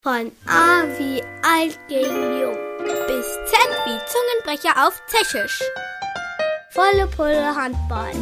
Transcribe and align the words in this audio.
Von 0.00 0.30
A 0.46 0.84
wie 0.96 1.20
alt 1.42 1.76
gegen 1.88 2.40
jung 2.40 2.56
bis 3.08 3.26
Z 3.46 3.58
wie 3.84 3.98
Zungenbrecher 4.06 4.86
auf 4.86 5.02
Tschechisch. 5.10 5.60
Volle 6.70 7.08
Pulle 7.08 7.52
Handball. 7.52 8.12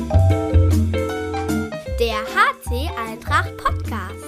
Der 2.01 2.17
HC 2.17 2.91
Eintracht 2.97 3.54
Podcast. 3.59 4.25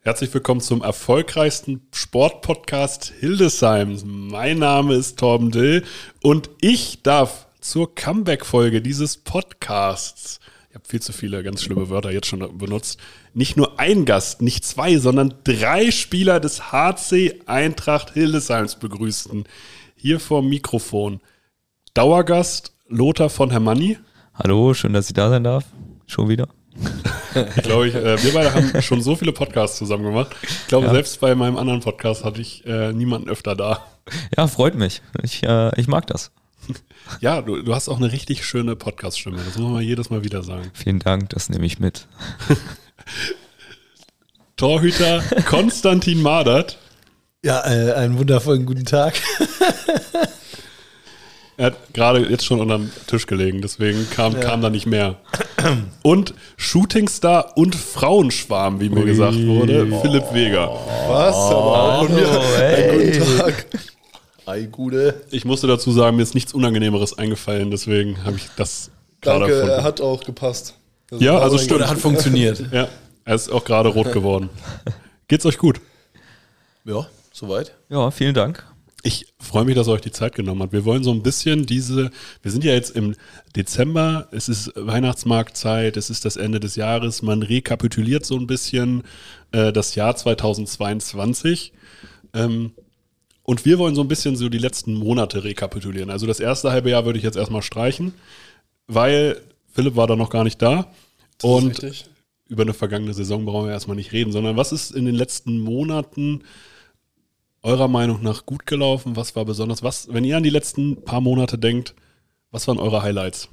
Herzlich 0.00 0.32
willkommen 0.32 0.62
zum 0.62 0.80
erfolgreichsten 0.80 1.86
Sportpodcast 1.92 3.12
Hildesheims. 3.20 4.04
Mein 4.06 4.60
Name 4.60 4.94
ist 4.94 5.18
Torben 5.18 5.50
Dill 5.50 5.84
und 6.22 6.48
ich 6.62 7.02
darf 7.02 7.46
zur 7.60 7.94
Comeback-Folge 7.94 8.80
dieses 8.80 9.18
Podcasts 9.18 10.40
habe 10.78 10.88
viel 10.88 11.02
zu 11.02 11.12
viele 11.12 11.42
ganz 11.42 11.62
schlimme 11.62 11.90
Wörter 11.90 12.12
jetzt 12.12 12.26
schon 12.28 12.56
benutzt. 12.56 13.00
Nicht 13.34 13.56
nur 13.56 13.80
ein 13.80 14.04
Gast, 14.04 14.42
nicht 14.42 14.64
zwei, 14.64 14.96
sondern 14.98 15.34
drei 15.44 15.90
Spieler 15.90 16.40
des 16.40 16.70
HC 16.72 17.40
Eintracht 17.46 18.12
Hildesheims 18.14 18.76
begrüßten. 18.76 19.44
Hier 19.96 20.20
vor 20.20 20.40
dem 20.40 20.50
Mikrofon. 20.50 21.20
Dauergast 21.94 22.74
Lothar 22.88 23.28
von 23.28 23.50
Hermanni. 23.50 23.98
Hallo, 24.34 24.72
schön, 24.72 24.92
dass 24.92 25.08
ich 25.08 25.14
da 25.14 25.30
sein 25.30 25.42
darf. 25.42 25.64
Schon 26.06 26.28
wieder. 26.28 26.48
ich 27.56 27.62
glaube, 27.64 27.88
ich, 27.88 27.94
äh, 27.96 28.22
wir 28.22 28.32
beide 28.32 28.54
haben 28.54 28.80
schon 28.82 29.02
so 29.02 29.16
viele 29.16 29.32
Podcasts 29.32 29.78
zusammen 29.78 30.04
gemacht. 30.04 30.36
Ich 30.42 30.68
glaube, 30.68 30.86
ja. 30.86 30.92
selbst 30.92 31.20
bei 31.20 31.34
meinem 31.34 31.56
anderen 31.56 31.80
Podcast 31.80 32.24
hatte 32.24 32.40
ich 32.40 32.64
äh, 32.66 32.92
niemanden 32.92 33.28
öfter 33.28 33.56
da. 33.56 33.84
Ja, 34.36 34.46
freut 34.46 34.74
mich. 34.74 35.02
Ich, 35.22 35.42
äh, 35.42 35.78
ich 35.78 35.88
mag 35.88 36.06
das. 36.06 36.30
Ja, 37.20 37.40
du, 37.40 37.62
du 37.62 37.74
hast 37.74 37.88
auch 37.88 37.96
eine 37.96 38.12
richtig 38.12 38.44
schöne 38.44 38.76
Podcast-Stimme. 38.76 39.38
Das 39.38 39.56
muss 39.56 39.72
man 39.72 39.82
jedes 39.82 40.10
Mal 40.10 40.24
wieder 40.24 40.42
sagen. 40.42 40.70
Vielen 40.74 40.98
Dank, 40.98 41.30
das 41.30 41.48
nehme 41.48 41.64
ich 41.64 41.78
mit. 41.78 42.06
Torhüter 44.56 45.22
Konstantin 45.46 46.20
Madert. 46.20 46.78
Ja, 47.42 47.64
äh, 47.64 47.94
einen 47.94 48.18
wundervollen 48.18 48.66
guten 48.66 48.84
Tag. 48.84 49.14
er 51.56 51.66
hat 51.66 51.94
gerade 51.94 52.28
jetzt 52.28 52.44
schon 52.44 52.60
unter 52.60 52.78
dem 52.78 52.90
Tisch 53.06 53.26
gelegen, 53.26 53.62
deswegen 53.62 54.08
kam, 54.10 54.34
ja. 54.34 54.40
kam 54.40 54.60
da 54.60 54.68
nicht 54.68 54.86
mehr. 54.86 55.16
Und 56.02 56.34
Shootingstar 56.56 57.56
und 57.56 57.74
Frauenschwarm, 57.74 58.80
wie 58.80 58.90
mir 58.90 59.00
Ui. 59.00 59.06
gesagt 59.06 59.46
wurde. 59.46 59.86
Philipp 60.02 60.34
Weger. 60.34 60.68
Was? 61.08 61.34
Aber 61.34 62.02
oh, 62.02 62.06
von 62.06 62.14
mir. 62.14 62.42
Hey. 62.56 62.90
Einen 62.90 63.20
guten 63.20 63.38
Tag. 63.38 63.66
Ei, 64.48 64.62
Gude. 64.64 65.20
Ich 65.30 65.44
musste 65.44 65.66
dazu 65.66 65.92
sagen, 65.92 66.16
mir 66.16 66.22
ist 66.22 66.34
nichts 66.34 66.54
Unangenehmeres 66.54 67.18
eingefallen, 67.18 67.70
deswegen 67.70 68.24
habe 68.24 68.36
ich 68.36 68.48
das 68.56 68.90
gerade 69.20 69.40
Danke, 69.40 69.54
erfunden. 69.56 69.74
er 69.74 69.82
hat 69.82 70.00
auch 70.00 70.24
gepasst. 70.24 70.74
Das 71.10 71.20
ja, 71.20 71.38
also 71.38 71.58
stimmt. 71.58 71.82
Er 71.82 71.90
hat 71.90 71.98
funktioniert. 71.98 72.64
ja, 72.72 72.88
er 73.26 73.34
ist 73.34 73.52
auch 73.52 73.62
gerade 73.62 73.90
rot 73.90 74.10
geworden. 74.10 74.48
Geht's 75.28 75.44
euch 75.44 75.58
gut? 75.58 75.82
Ja, 76.86 77.06
soweit. 77.30 77.74
Ja, 77.90 78.10
vielen 78.10 78.32
Dank. 78.32 78.64
Ich 79.02 79.34
freue 79.38 79.66
mich, 79.66 79.74
dass 79.74 79.86
ihr 79.86 79.92
euch 79.92 80.00
die 80.00 80.12
Zeit 80.12 80.34
genommen 80.34 80.62
habt. 80.62 80.72
Wir 80.72 80.86
wollen 80.86 81.04
so 81.04 81.12
ein 81.12 81.22
bisschen 81.22 81.66
diese, 81.66 82.10
wir 82.40 82.50
sind 82.50 82.64
ja 82.64 82.72
jetzt 82.72 82.96
im 82.96 83.16
Dezember, 83.54 84.28
es 84.30 84.48
ist 84.48 84.72
Weihnachtsmarktzeit, 84.74 85.98
es 85.98 86.08
ist 86.08 86.24
das 86.24 86.36
Ende 86.36 86.58
des 86.58 86.74
Jahres, 86.74 87.20
man 87.20 87.42
rekapituliert 87.42 88.24
so 88.24 88.36
ein 88.36 88.46
bisschen 88.46 89.02
äh, 89.52 89.74
das 89.74 89.94
Jahr 89.94 90.16
2022. 90.16 91.74
Ähm, 92.32 92.72
und 93.48 93.64
wir 93.64 93.78
wollen 93.78 93.94
so 93.94 94.02
ein 94.02 94.08
bisschen 94.08 94.36
so 94.36 94.50
die 94.50 94.58
letzten 94.58 94.92
Monate 94.92 95.42
rekapitulieren. 95.42 96.10
Also 96.10 96.26
das 96.26 96.38
erste 96.38 96.70
halbe 96.70 96.90
Jahr 96.90 97.06
würde 97.06 97.18
ich 97.18 97.24
jetzt 97.24 97.38
erstmal 97.38 97.62
streichen, 97.62 98.12
weil 98.88 99.40
Philipp 99.72 99.96
war 99.96 100.06
da 100.06 100.16
noch 100.16 100.28
gar 100.28 100.44
nicht 100.44 100.60
da. 100.60 100.92
Das 101.38 101.50
und 101.50 102.10
über 102.50 102.64
eine 102.64 102.74
vergangene 102.74 103.14
Saison 103.14 103.46
brauchen 103.46 103.68
wir 103.68 103.72
erstmal 103.72 103.96
nicht 103.96 104.12
reden, 104.12 104.32
sondern 104.32 104.58
was 104.58 104.70
ist 104.70 104.90
in 104.90 105.06
den 105.06 105.14
letzten 105.14 105.60
Monaten 105.60 106.42
eurer 107.62 107.88
Meinung 107.88 108.22
nach 108.22 108.44
gut 108.44 108.66
gelaufen? 108.66 109.16
Was 109.16 109.34
war 109.34 109.46
besonders? 109.46 109.82
Was, 109.82 110.12
wenn 110.12 110.24
ihr 110.24 110.36
an 110.36 110.42
die 110.42 110.50
letzten 110.50 111.02
paar 111.04 111.22
Monate 111.22 111.56
denkt, 111.56 111.94
was 112.50 112.68
waren 112.68 112.78
eure 112.78 113.00
Highlights? 113.00 113.48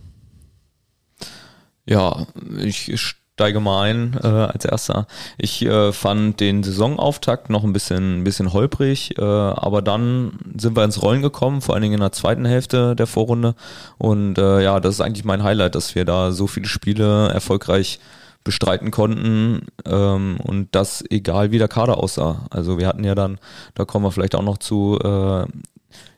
Ja, 1.85 2.27
ich 2.61 3.15
steige 3.35 3.59
mal 3.59 3.81
ein 3.81 4.17
äh, 4.23 4.27
als 4.27 4.63
erster. 4.63 5.07
Ich 5.37 5.61
äh, 5.65 5.91
fand 5.91 6.39
den 6.39 6.63
Saisonauftakt 6.63 7.49
noch 7.49 7.65
ein 7.65 7.73
bisschen, 7.73 8.21
ein 8.21 8.23
bisschen 8.23 8.53
holprig, 8.53 9.17
äh, 9.17 9.21
aber 9.21 9.81
dann 9.81 10.39
sind 10.57 10.77
wir 10.77 10.85
ins 10.85 11.01
Rollen 11.01 11.21
gekommen, 11.21 11.59
vor 11.59 11.75
allen 11.75 11.81
Dingen 11.81 11.95
in 11.95 11.99
der 11.99 12.13
zweiten 12.13 12.45
Hälfte 12.45 12.95
der 12.95 13.07
Vorrunde. 13.07 13.55
Und 13.97 14.37
äh, 14.37 14.63
ja, 14.63 14.79
das 14.79 14.95
ist 14.95 15.01
eigentlich 15.01 15.25
mein 15.25 15.43
Highlight, 15.43 15.75
dass 15.75 15.95
wir 15.95 16.05
da 16.05 16.31
so 16.31 16.47
viele 16.47 16.67
Spiele 16.67 17.27
erfolgreich 17.27 17.99
bestreiten 18.45 18.89
konnten 18.89 19.63
ähm, 19.85 20.37
und 20.41 20.69
das 20.71 21.03
egal 21.09 21.51
wie 21.51 21.57
der 21.57 21.67
Kader 21.67 21.97
aussah. 21.97 22.45
Also 22.51 22.77
wir 22.77 22.87
hatten 22.87 23.03
ja 23.03 23.15
dann, 23.15 23.37
da 23.73 23.83
kommen 23.83 24.05
wir 24.05 24.13
vielleicht 24.13 24.35
auch 24.35 24.43
noch 24.43 24.59
zu, 24.59 24.97
äh, 25.03 25.45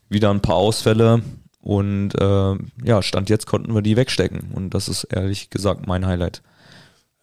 wieder 0.07 0.29
ein 0.29 0.41
paar 0.41 0.57
Ausfälle 0.57 1.23
und 1.61 2.11
äh, 2.13 2.55
ja, 2.83 3.01
Stand 3.01 3.31
jetzt 3.31 3.47
konnten 3.47 3.73
wir 3.73 3.81
die 3.81 3.97
wegstecken 3.97 4.51
und 4.53 4.75
das 4.75 4.87
ist 4.87 5.05
ehrlich 5.05 5.49
gesagt 5.49 5.87
mein 5.87 6.05
Highlight. 6.05 6.43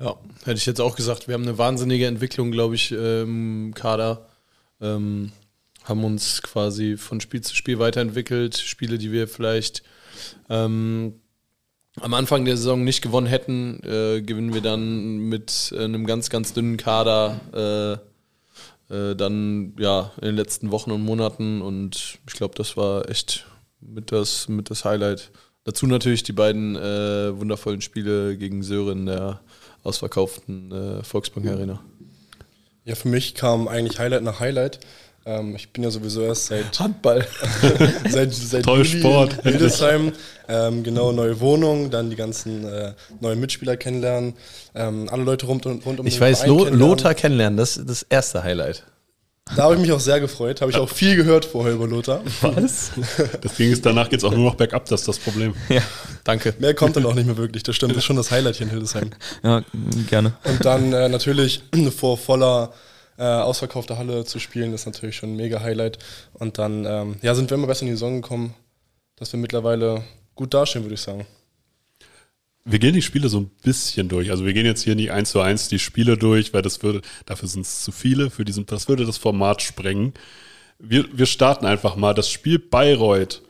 Ja, 0.01 0.17
hätte 0.45 0.59
ich 0.59 0.67
jetzt 0.67 0.81
auch 0.81 0.97
gesagt. 0.97 1.29
Wir 1.29 1.35
haben 1.35 1.45
eine 1.45 1.59
wahnsinnige 1.59 2.07
Entwicklung, 2.07 2.51
glaube 2.51 2.75
ich, 2.75 2.93
im 2.93 3.73
Kader. 3.75 4.27
Ähm, 4.81 5.33
haben 5.85 6.03
uns 6.05 6.43
quasi 6.43 6.97
von 6.97 7.21
Spiel 7.21 7.43
zu 7.43 7.55
Spiel 7.55 7.79
weiterentwickelt. 7.79 8.57
Spiele, 8.57 8.99
die 8.99 9.13
wir 9.13 9.29
vielleicht 9.29 9.83
ähm, 10.49 11.21
am 12.01 12.15
Anfang 12.15 12.45
der 12.45 12.57
Saison 12.57 12.83
nicht 12.83 13.03
gewonnen 13.03 13.27
hätten, 13.27 13.81
äh, 13.85 14.23
gewinnen 14.23 14.55
wir 14.55 14.63
dann 14.63 15.19
mit 15.29 15.73
äh, 15.77 15.85
einem 15.85 16.07
ganz, 16.07 16.31
ganz 16.31 16.53
dünnen 16.53 16.77
Kader 16.77 18.01
äh, 18.91 18.95
äh, 18.95 19.15
dann 19.15 19.75
ja 19.79 20.13
in 20.17 20.27
den 20.27 20.37
letzten 20.37 20.71
Wochen 20.71 20.91
und 20.91 21.03
Monaten. 21.03 21.63
Und 21.63 22.19
ich 22.27 22.35
glaube, 22.35 22.55
das 22.57 22.77
war 22.77 23.09
echt 23.09 23.47
mit 23.81 24.11
das, 24.11 24.49
mit 24.49 24.71
das 24.71 24.85
Highlight. 24.85 25.31
Dazu 25.65 25.87
natürlich 25.87 26.23
die 26.23 26.33
beiden 26.33 26.77
äh, 26.77 27.39
wundervollen 27.39 27.81
Spiele 27.81 28.37
gegen 28.37 28.63
Sören 28.63 29.07
der 29.07 29.41
ausverkauften 29.85 30.73
äh, 30.73 31.05
Volksbank 31.05 31.47
Arena. 31.47 31.81
Ja, 32.85 32.95
für 32.97 33.09
mich 33.09 33.35
kam 33.35 33.69
eigentlich 33.69 33.99
Highlight 33.99 34.23
nach 34.23 34.41
Highlight. 34.41 34.81
Ähm, 35.27 35.57
ich 35.57 35.71
bin 35.71 35.83
ja 35.85 35.91
sowieso 35.91 36.23
erst 36.23 36.47
seit 36.47 36.79
Handball, 36.81 37.27
seit, 38.09 38.35
seit 38.35 38.65
Toll 38.65 38.85
Juli 38.85 38.99
Sport. 39.01 39.43
Hildesheim. 39.43 40.13
Ähm, 40.49 40.83
genau, 40.83 41.13
neue 41.13 41.41
Wohnung, 41.41 41.91
dann 41.91 42.11
die 42.11 42.17
ganzen 42.17 42.67
äh, 42.67 42.93
neuen 43.21 43.41
Mitspieler 43.41 43.79
kennenlernen, 43.79 44.35
ähm, 44.75 45.09
alle 45.11 45.23
Leute 45.23 45.47
rund, 45.47 45.65
rund 45.65 46.01
um 46.01 46.07
Ich 46.07 46.21
weiß, 46.21 46.47
Lo 46.47 46.57
kennenlernen. 46.57 46.81
Lothar 46.81 47.15
kennenlernen, 47.15 47.57
das 47.57 47.79
ist 47.79 47.89
das 47.89 48.03
erste 48.03 48.45
Highlight. 48.45 48.85
Da 49.57 49.65
habe 49.65 49.75
ich 49.75 49.81
mich 49.81 49.93
auch 49.93 50.01
sehr 50.01 50.21
gefreut. 50.21 50.61
Habe 50.61 50.71
ich 50.71 50.77
auch 50.77 50.89
viel 50.89 51.17
gehört 51.17 51.45
vorher 51.45 51.75
über 51.75 51.87
Lothar. 51.87 52.23
Was? 52.41 52.91
Deswegen 53.43 53.73
ist 53.73 53.87
danach 53.87 54.09
geht 54.09 54.19
es 54.19 54.25
auch 54.25 54.33
nur 54.33 54.45
noch 54.45 54.55
bergab, 54.57 54.85
das 54.87 55.01
ist 55.01 55.09
das 55.09 55.19
Problem. 55.19 55.55
Ja, 55.69 55.83
danke. 56.25 56.55
Mehr 56.59 56.75
kommt 56.75 56.97
dann 56.97 57.07
auch 57.07 57.15
nicht 57.15 57.27
mehr 57.27 57.37
wirklich. 57.37 57.63
Das 57.63 57.77
stimmt. 57.77 57.93
Das 57.93 57.99
ist 57.99 58.05
schon 58.05 58.17
das 58.17 58.31
Highlight 58.31 58.57
hier 58.57 58.67
in 58.67 58.71
Hildesheim. 58.71 59.11
Ja, 59.43 59.63
gerne. 60.09 60.35
Und 60.45 60.65
dann 60.65 60.93
äh, 60.93 61.09
natürlich 61.09 61.63
vor 61.97 62.19
voller 62.19 62.73
äh, 63.17 63.23
ausverkaufter 63.23 63.97
Halle 63.99 64.25
zu 64.25 64.39
spielen, 64.39 64.75
ist 64.75 64.87
natürlich 64.87 65.17
schon 65.17 65.35
ein 65.35 65.37
mega 65.37 65.61
Highlight. 65.61 65.99
Und 66.33 66.59
dann 66.59 66.85
ähm, 66.85 67.17
ja, 67.23 67.35
sind 67.35 67.51
wir 67.51 67.57
immer 67.57 67.67
besser 67.67 67.83
in 67.83 67.89
die 67.89 67.95
Saison 67.95 68.21
gekommen, 68.21 68.55
dass 69.17 69.33
wir 69.33 69.39
mittlerweile 69.39 70.03
gut 70.35 70.53
dastehen, 70.53 70.85
würde 70.85 70.95
ich 70.95 71.01
sagen. 71.01 71.27
Wir 72.67 72.79
gehen 72.79 72.95
die 72.95 73.03
Spiele 73.03 73.29
so 73.29 73.41
ein 73.41 73.51
bisschen 73.63 74.09
durch. 74.09 74.31
Also 74.31 74.47
wir 74.47 74.55
gehen 74.55 74.65
jetzt 74.65 74.83
hier 74.83 74.95
nicht 74.95 75.11
eins 75.11 75.31
zu 75.31 75.41
eins 75.41 75.69
die 75.69 75.79
Spiele 75.79 76.17
durch, 76.17 76.55
weil 76.55 76.63
das 76.63 76.83
würde, 76.83 77.03
dafür 77.27 77.49
sind 77.49 77.63
es 77.67 77.85
zu 77.85 77.93
viele, 77.93 78.31
für 78.31 78.45
diesen, 78.45 78.65
das 78.65 78.89
würde 78.89 79.05
das 79.05 79.19
Format 79.19 79.61
sprengen. 79.61 80.15
Wir, 80.79 81.07
wir 81.13 81.27
starten 81.27 81.67
einfach 81.67 81.97
mal. 81.97 82.15
Das 82.15 82.31
Spiel 82.31 82.59
Bayreuth. 82.59 83.43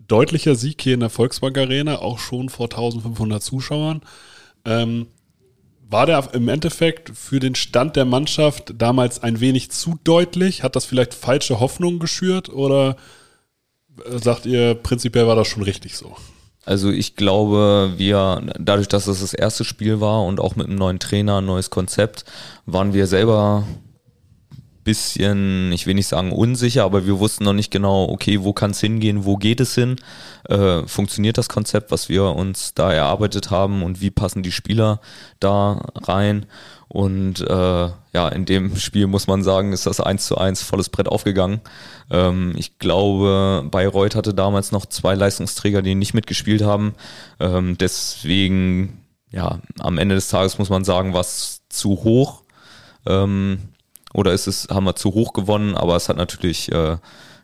Deutlicher 0.00 0.56
Sieg 0.56 0.82
hier 0.82 0.94
in 0.94 1.00
der 1.00 1.10
Volksbank 1.10 1.56
Arena, 1.56 2.00
auch 2.00 2.18
schon 2.18 2.48
vor 2.48 2.66
1500 2.66 3.42
Zuschauern. 3.42 4.02
Ähm, 4.64 5.06
war 5.92 6.06
der 6.06 6.30
im 6.32 6.48
Endeffekt 6.48 7.16
für 7.16 7.38
den 7.38 7.54
Stand 7.54 7.96
der 7.96 8.04
Mannschaft 8.04 8.74
damals 8.78 9.22
ein 9.22 9.40
wenig 9.40 9.70
zu 9.70 9.98
deutlich? 10.02 10.62
Hat 10.62 10.74
das 10.74 10.86
vielleicht 10.86 11.14
falsche 11.14 11.60
Hoffnungen 11.60 11.98
geschürt 11.98 12.48
oder 12.48 12.96
äh, 14.04 14.18
sagt 14.18 14.46
ihr, 14.46 14.74
prinzipiell 14.74 15.26
war 15.26 15.36
das 15.36 15.48
schon 15.48 15.62
richtig 15.62 15.96
so? 15.96 16.16
Also 16.64 16.90
ich 16.90 17.16
glaube, 17.16 17.94
wir, 17.96 18.42
dadurch, 18.58 18.88
dass 18.88 19.08
es 19.08 19.20
das 19.20 19.34
erste 19.34 19.64
Spiel 19.64 20.00
war 20.00 20.24
und 20.24 20.38
auch 20.38 20.54
mit 20.54 20.68
einem 20.68 20.76
neuen 20.76 21.00
Trainer, 21.00 21.38
ein 21.38 21.46
neues 21.46 21.70
Konzept, 21.70 22.24
waren 22.66 22.94
wir 22.94 23.06
selber 23.06 23.64
bisschen, 24.84 25.72
ich 25.72 25.86
will 25.86 25.94
nicht 25.94 26.08
sagen 26.08 26.32
unsicher, 26.32 26.84
aber 26.84 27.06
wir 27.06 27.18
wussten 27.18 27.44
noch 27.44 27.52
nicht 27.52 27.70
genau, 27.70 28.08
okay, 28.08 28.42
wo 28.42 28.52
kann 28.52 28.72
es 28.72 28.80
hingehen, 28.80 29.24
wo 29.24 29.36
geht 29.36 29.60
es 29.60 29.74
hin, 29.74 29.96
äh, 30.48 30.86
funktioniert 30.86 31.38
das 31.38 31.48
Konzept, 31.48 31.90
was 31.90 32.08
wir 32.08 32.24
uns 32.24 32.74
da 32.74 32.92
erarbeitet 32.92 33.50
haben 33.50 33.82
und 33.82 34.00
wie 34.00 34.10
passen 34.10 34.42
die 34.42 34.52
Spieler 34.52 35.00
da 35.40 35.80
rein. 36.02 36.46
Und 36.88 37.40
äh, 37.40 37.88
ja, 38.12 38.28
in 38.28 38.44
dem 38.44 38.76
Spiel 38.76 39.06
muss 39.06 39.26
man 39.26 39.42
sagen, 39.42 39.72
ist 39.72 39.86
das 39.86 40.00
eins 40.00 40.26
zu 40.26 40.36
eins 40.36 40.62
volles 40.62 40.90
Brett 40.90 41.08
aufgegangen. 41.08 41.62
Ähm, 42.10 42.52
ich 42.56 42.78
glaube, 42.78 43.66
Bayreuth 43.70 44.14
hatte 44.14 44.34
damals 44.34 44.72
noch 44.72 44.84
zwei 44.84 45.14
Leistungsträger, 45.14 45.80
die 45.80 45.94
nicht 45.94 46.12
mitgespielt 46.12 46.62
haben. 46.62 46.94
Ähm, 47.40 47.78
deswegen, 47.78 49.00
ja, 49.30 49.60
am 49.78 49.96
Ende 49.96 50.16
des 50.16 50.28
Tages 50.28 50.58
muss 50.58 50.68
man 50.68 50.84
sagen, 50.84 51.14
was 51.14 51.62
zu 51.70 52.04
hoch. 52.04 52.42
Ähm, 53.06 53.71
oder 54.14 54.32
ist 54.32 54.46
es, 54.46 54.68
haben 54.70 54.84
wir 54.84 54.96
zu 54.96 55.14
hoch 55.14 55.32
gewonnen, 55.32 55.76
aber 55.76 55.96
es 55.96 56.08
hat 56.08 56.16
natürlich 56.16 56.70
äh, 56.72 56.96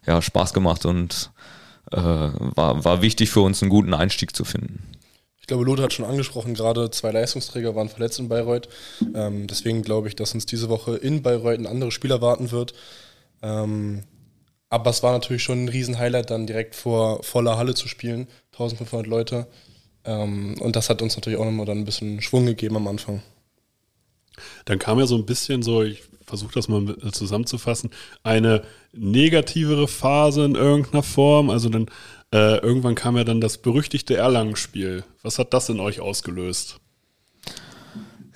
ja, 0.07 0.23
Spaß 0.23 0.53
gemacht 0.53 0.87
und 0.87 1.31
äh, 1.93 1.97
war, 1.97 2.85
war 2.85 3.03
wichtig 3.03 3.31
für 3.31 3.41
uns, 3.41 3.63
einen 3.63 3.71
guten 3.71 3.95
Einstieg 3.95 4.35
zu 4.35 4.45
finden. 4.45 4.83
Ich 5.41 5.47
glaube, 5.47 5.65
Lothar 5.65 5.85
hat 5.85 5.95
schon 5.95 6.05
angesprochen, 6.05 6.53
gerade 6.53 6.91
zwei 6.91 7.11
Leistungsträger 7.11 7.75
waren 7.75 7.89
verletzt 7.89 8.19
in 8.19 8.29
Bayreuth. 8.29 8.69
Ähm, 9.15 9.47
deswegen 9.47 9.81
glaube 9.81 10.09
ich, 10.09 10.17
dass 10.17 10.35
uns 10.35 10.45
diese 10.45 10.69
Woche 10.69 10.97
in 10.97 11.23
Bayreuth 11.23 11.59
ein 11.59 11.67
anderes 11.67 11.95
Spiel 11.95 12.11
erwarten 12.11 12.51
wird. 12.51 12.75
Ähm, 13.41 14.03
aber 14.69 14.91
es 14.91 15.03
war 15.03 15.13
natürlich 15.13 15.43
schon 15.43 15.65
ein 15.65 15.69
Riesenhighlight, 15.69 16.29
dann 16.29 16.47
direkt 16.47 16.75
vor 16.75 17.23
voller 17.23 17.57
Halle 17.57 17.73
zu 17.73 17.89
spielen, 17.89 18.29
1500 18.53 19.07
Leute. 19.07 19.47
Ähm, 20.05 20.57
und 20.61 20.77
das 20.77 20.91
hat 20.91 21.01
uns 21.01 21.17
natürlich 21.17 21.39
auch 21.39 21.47
nochmal 21.47 21.65
dann 21.65 21.79
ein 21.79 21.85
bisschen 21.87 22.21
Schwung 22.21 22.45
gegeben 22.45 22.77
am 22.77 22.89
Anfang. 22.89 23.23
Dann 24.67 24.79
kam 24.79 24.99
ja 24.99 25.07
so 25.07 25.17
ein 25.17 25.25
bisschen 25.25 25.63
so, 25.63 25.83
ich 25.83 26.03
versuche 26.29 26.53
das 26.55 26.69
mal 26.69 26.97
zusammenzufassen, 27.13 27.91
eine 28.23 28.63
negativere 28.93 29.89
Phase 29.89 30.45
in 30.45 30.55
irgendeiner 30.55 31.03
Form. 31.03 31.51
Also 31.51 31.69
dann 31.69 31.87
äh, 32.33 32.59
irgendwann 32.59 32.95
kam 32.95 33.17
ja 33.17 33.25
dann 33.25 33.41
das 33.41 33.59
berüchtigte 33.59 34.17
Erlangen-Spiel. 34.17 35.05
Was 35.23 35.39
hat 35.39 35.55
das 35.55 35.69
in 35.69 35.81
euch 35.81 36.01
ausgelöst? 36.01 36.79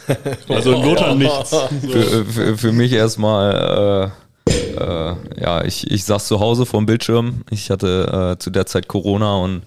also 0.49 0.73
Lothar 0.73 1.15
nichts. 1.15 1.51
Für, 1.51 2.25
für, 2.25 2.59
für 2.59 2.73
mich 2.73 2.93
erstmal, 2.93 4.13
äh, 4.47 4.53
äh, 4.53 5.17
ja, 5.41 5.65
ich, 5.65 5.91
ich 5.91 6.05
saß 6.05 6.27
zu 6.27 6.41
Hause 6.41 6.67
vorm 6.67 6.87
Bildschirm. 6.87 7.45
Ich 7.51 7.71
hatte 7.71 8.35
äh, 8.35 8.39
zu 8.39 8.51
der 8.51 8.67
Zeit 8.67 8.89
Corona 8.89 9.37
und 9.37 9.63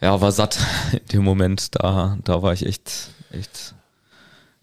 ja, 0.00 0.20
war 0.20 0.32
satt 0.32 0.58
in 0.92 1.06
dem 1.12 1.24
Moment. 1.24 1.74
Da, 1.74 2.18
da 2.24 2.42
war 2.42 2.52
ich 2.52 2.66
echt, 2.66 3.08
echt 3.32 3.74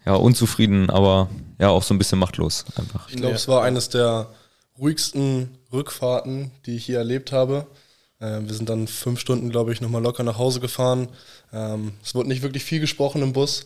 ja, 0.04 0.14
unzufrieden, 0.14 0.90
aber 0.90 1.28
ja, 1.58 1.68
auch 1.68 1.82
so 1.82 1.94
ein 1.94 1.98
bisschen 1.98 2.18
machtlos 2.18 2.64
einfach. 2.76 3.08
Ich 3.08 3.16
glaube, 3.16 3.34
es 3.34 3.48
war 3.48 3.62
eines 3.62 3.88
der 3.88 4.30
ruhigsten 4.78 5.58
Rückfahrten, 5.72 6.50
die 6.66 6.76
ich 6.76 6.86
hier 6.86 6.98
erlebt 6.98 7.32
habe. 7.32 7.66
Äh, 8.18 8.40
wir 8.42 8.54
sind 8.54 8.68
dann 8.68 8.88
fünf 8.88 9.20
Stunden, 9.20 9.50
glaube 9.50 9.72
ich, 9.72 9.80
nochmal 9.80 10.02
locker 10.02 10.22
nach 10.22 10.38
Hause 10.38 10.60
gefahren. 10.60 11.08
Ähm, 11.52 11.92
es 12.02 12.14
wurde 12.14 12.28
nicht 12.28 12.42
wirklich 12.42 12.64
viel 12.64 12.80
gesprochen 12.80 13.22
im 13.22 13.32
Bus. 13.32 13.64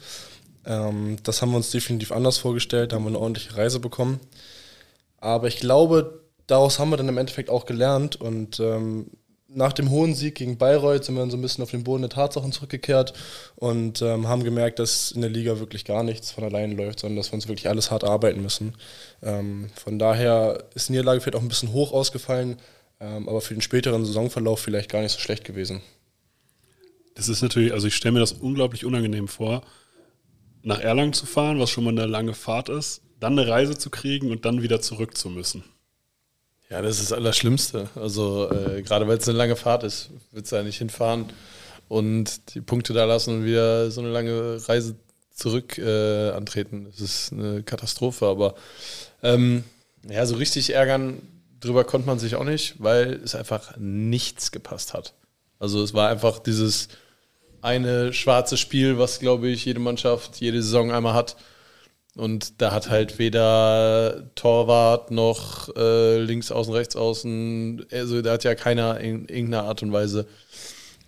Ähm, 0.65 1.17
das 1.23 1.41
haben 1.41 1.50
wir 1.50 1.56
uns 1.56 1.71
definitiv 1.71 2.12
anders 2.12 2.38
vorgestellt. 2.38 2.93
Da 2.93 2.97
haben 2.97 3.05
wir 3.05 3.11
eine 3.11 3.19
ordentliche 3.19 3.56
Reise 3.56 3.81
bekommen. 3.81 4.21
Aber 5.19 5.49
ich 5.49 5.59
glaube, 5.59 6.23
daraus 6.47 6.79
haben 6.79 6.91
wir 6.91 6.97
dann 6.97 7.09
im 7.09 7.19
Endeffekt 7.19 7.50
auch 7.50 7.67
gelernt 7.67 8.17
und 8.17 8.61
ähm, 8.61 9.11
nach 9.56 9.73
dem 9.73 9.91
hohen 9.91 10.14
Sieg 10.14 10.35
gegen 10.35 10.58
Bayreuth 10.58 11.05
sind 11.05 11.14
wir 11.14 11.20
dann 11.20 11.31
so 11.31 11.37
ein 11.38 11.43
bisschen 11.43 11.64
auf 11.64 11.70
den 11.70 11.82
Boden 11.82 12.03
der 12.03 12.11
Tatsachen 12.11 12.53
zurückgekehrt 12.53 13.14
und 13.56 14.03
ähm, 14.03 14.29
haben 14.29 14.44
gemerkt, 14.44 14.79
dass 14.79 15.11
in 15.12 15.23
der 15.23 15.31
Liga 15.31 15.58
wirklich 15.58 15.87
gar 15.87 16.03
nichts 16.03 16.31
von 16.31 16.44
allein 16.44 16.76
läuft, 16.76 17.00
sondern 17.00 17.17
dass 17.17 17.32
wir 17.32 17.37
uns 17.37 17.49
wirklich 17.49 17.69
alles 17.69 17.91
hart 17.91 18.05
arbeiten 18.05 18.43
müssen. 18.43 18.75
Ähm, 19.23 19.70
von 19.75 19.99
daher 19.99 20.64
ist 20.75 20.88
die 20.88 20.93
Niederlage 20.93 21.23
vielleicht 21.23 21.37
auch 21.37 21.43
ein 21.43 21.49
bisschen 21.49 21.73
hoch 21.73 21.93
ausgefallen, 21.93 22.58
ähm, 23.00 23.29
aber 23.29 23.41
für 23.41 23.55
den 23.55 23.62
späteren 23.62 24.05
Saisonverlauf 24.05 24.61
vielleicht 24.61 24.91
gar 24.91 25.00
nicht 25.00 25.12
so 25.12 25.20
schlecht 25.20 25.44
gewesen. 25.44 25.81
Das 27.14 27.31
ist 27.31 27.41
natürlich, 27.41 27.73
also 27.73 27.87
ich 27.87 27.97
stelle 27.97 28.12
mir 28.12 28.20
das 28.20 28.32
unglaublich 28.32 28.85
unangenehm 28.85 29.26
vor, 29.26 29.62
nach 30.62 30.81
Erlangen 30.81 31.14
zu 31.14 31.25
fahren, 31.25 31.59
was 31.59 31.70
schon 31.70 31.85
mal 31.85 31.91
eine 31.91 32.05
lange 32.05 32.35
Fahrt 32.35 32.69
ist, 32.69 33.00
dann 33.20 33.38
eine 33.38 33.49
Reise 33.49 33.79
zu 33.79 33.88
kriegen 33.88 34.31
und 34.31 34.44
dann 34.44 34.61
wieder 34.61 34.82
zurück 34.82 35.17
zu 35.17 35.31
müssen. 35.31 35.64
Ja, 36.69 36.83
das 36.83 36.99
ist 36.99 37.11
das 37.11 37.19
Allerschlimmste. 37.19 37.89
Also 37.95 38.51
äh, 38.51 38.83
gerade 38.83 39.07
weil 39.07 39.19
es 39.19 39.29
eine 39.29 39.39
lange 39.39 39.57
Fahrt 39.57 39.85
ist, 39.85 40.11
wird 40.33 40.47
es 40.47 40.51
ja 40.51 40.63
nicht 40.63 40.79
hinfahren 40.79 41.27
und 41.89 42.55
die 42.55 42.61
Punkte 42.61 42.93
da 42.93 43.05
lassen 43.05 43.39
und 43.39 43.45
wieder 43.45 43.91
so 43.91 44.01
eine 44.01 44.11
lange 44.11 44.59
Reise 44.69 44.97
zurück 45.33 45.79
äh, 45.79 46.31
antreten. 46.31 46.87
Das 46.91 47.01
ist 47.01 47.33
eine 47.33 47.63
Katastrophe, 47.63 48.27
aber 48.27 48.55
ähm, 49.23 49.63
ja, 50.09 50.27
so 50.27 50.37
richtig 50.37 50.75
ärgern 50.75 51.23
drüber 51.61 51.85
konnte 51.85 52.07
man 52.07 52.19
sich 52.19 52.35
auch 52.35 52.45
nicht, 52.45 52.75
weil 52.79 53.21
es 53.25 53.35
einfach 53.35 53.77
nichts 53.77 54.51
gepasst 54.51 54.93
hat. 54.95 55.15
Also 55.59 55.83
es 55.83 55.95
war 55.95 56.09
einfach 56.09 56.39
dieses 56.41 56.89
eine 57.62 58.12
schwarze 58.12 58.57
Spiel, 58.57 58.99
was 58.99 59.21
glaube 59.21 59.49
ich 59.49 59.65
jede 59.65 59.81
Mannschaft 59.81 60.41
jede 60.41 60.62
Saison 60.62 60.91
einmal 60.91 61.15
hat 61.15 61.37
und 62.17 62.61
da 62.63 62.73
hat 62.73 62.89
halt 62.89 63.19
weder 63.19 64.25
Torwart 64.35 65.11
noch 65.11 65.69
äh, 65.77 66.19
links 66.19 66.51
außen, 66.51 66.73
rechts 66.73 66.97
außen, 66.97 67.87
also 67.93 68.23
da 68.23 68.33
hat 68.33 68.45
ja 68.45 68.55
keiner 68.55 68.99
in 69.01 69.29
irgendeiner 69.29 69.65
Art 69.65 69.83
und 69.83 69.93
Weise 69.93 70.27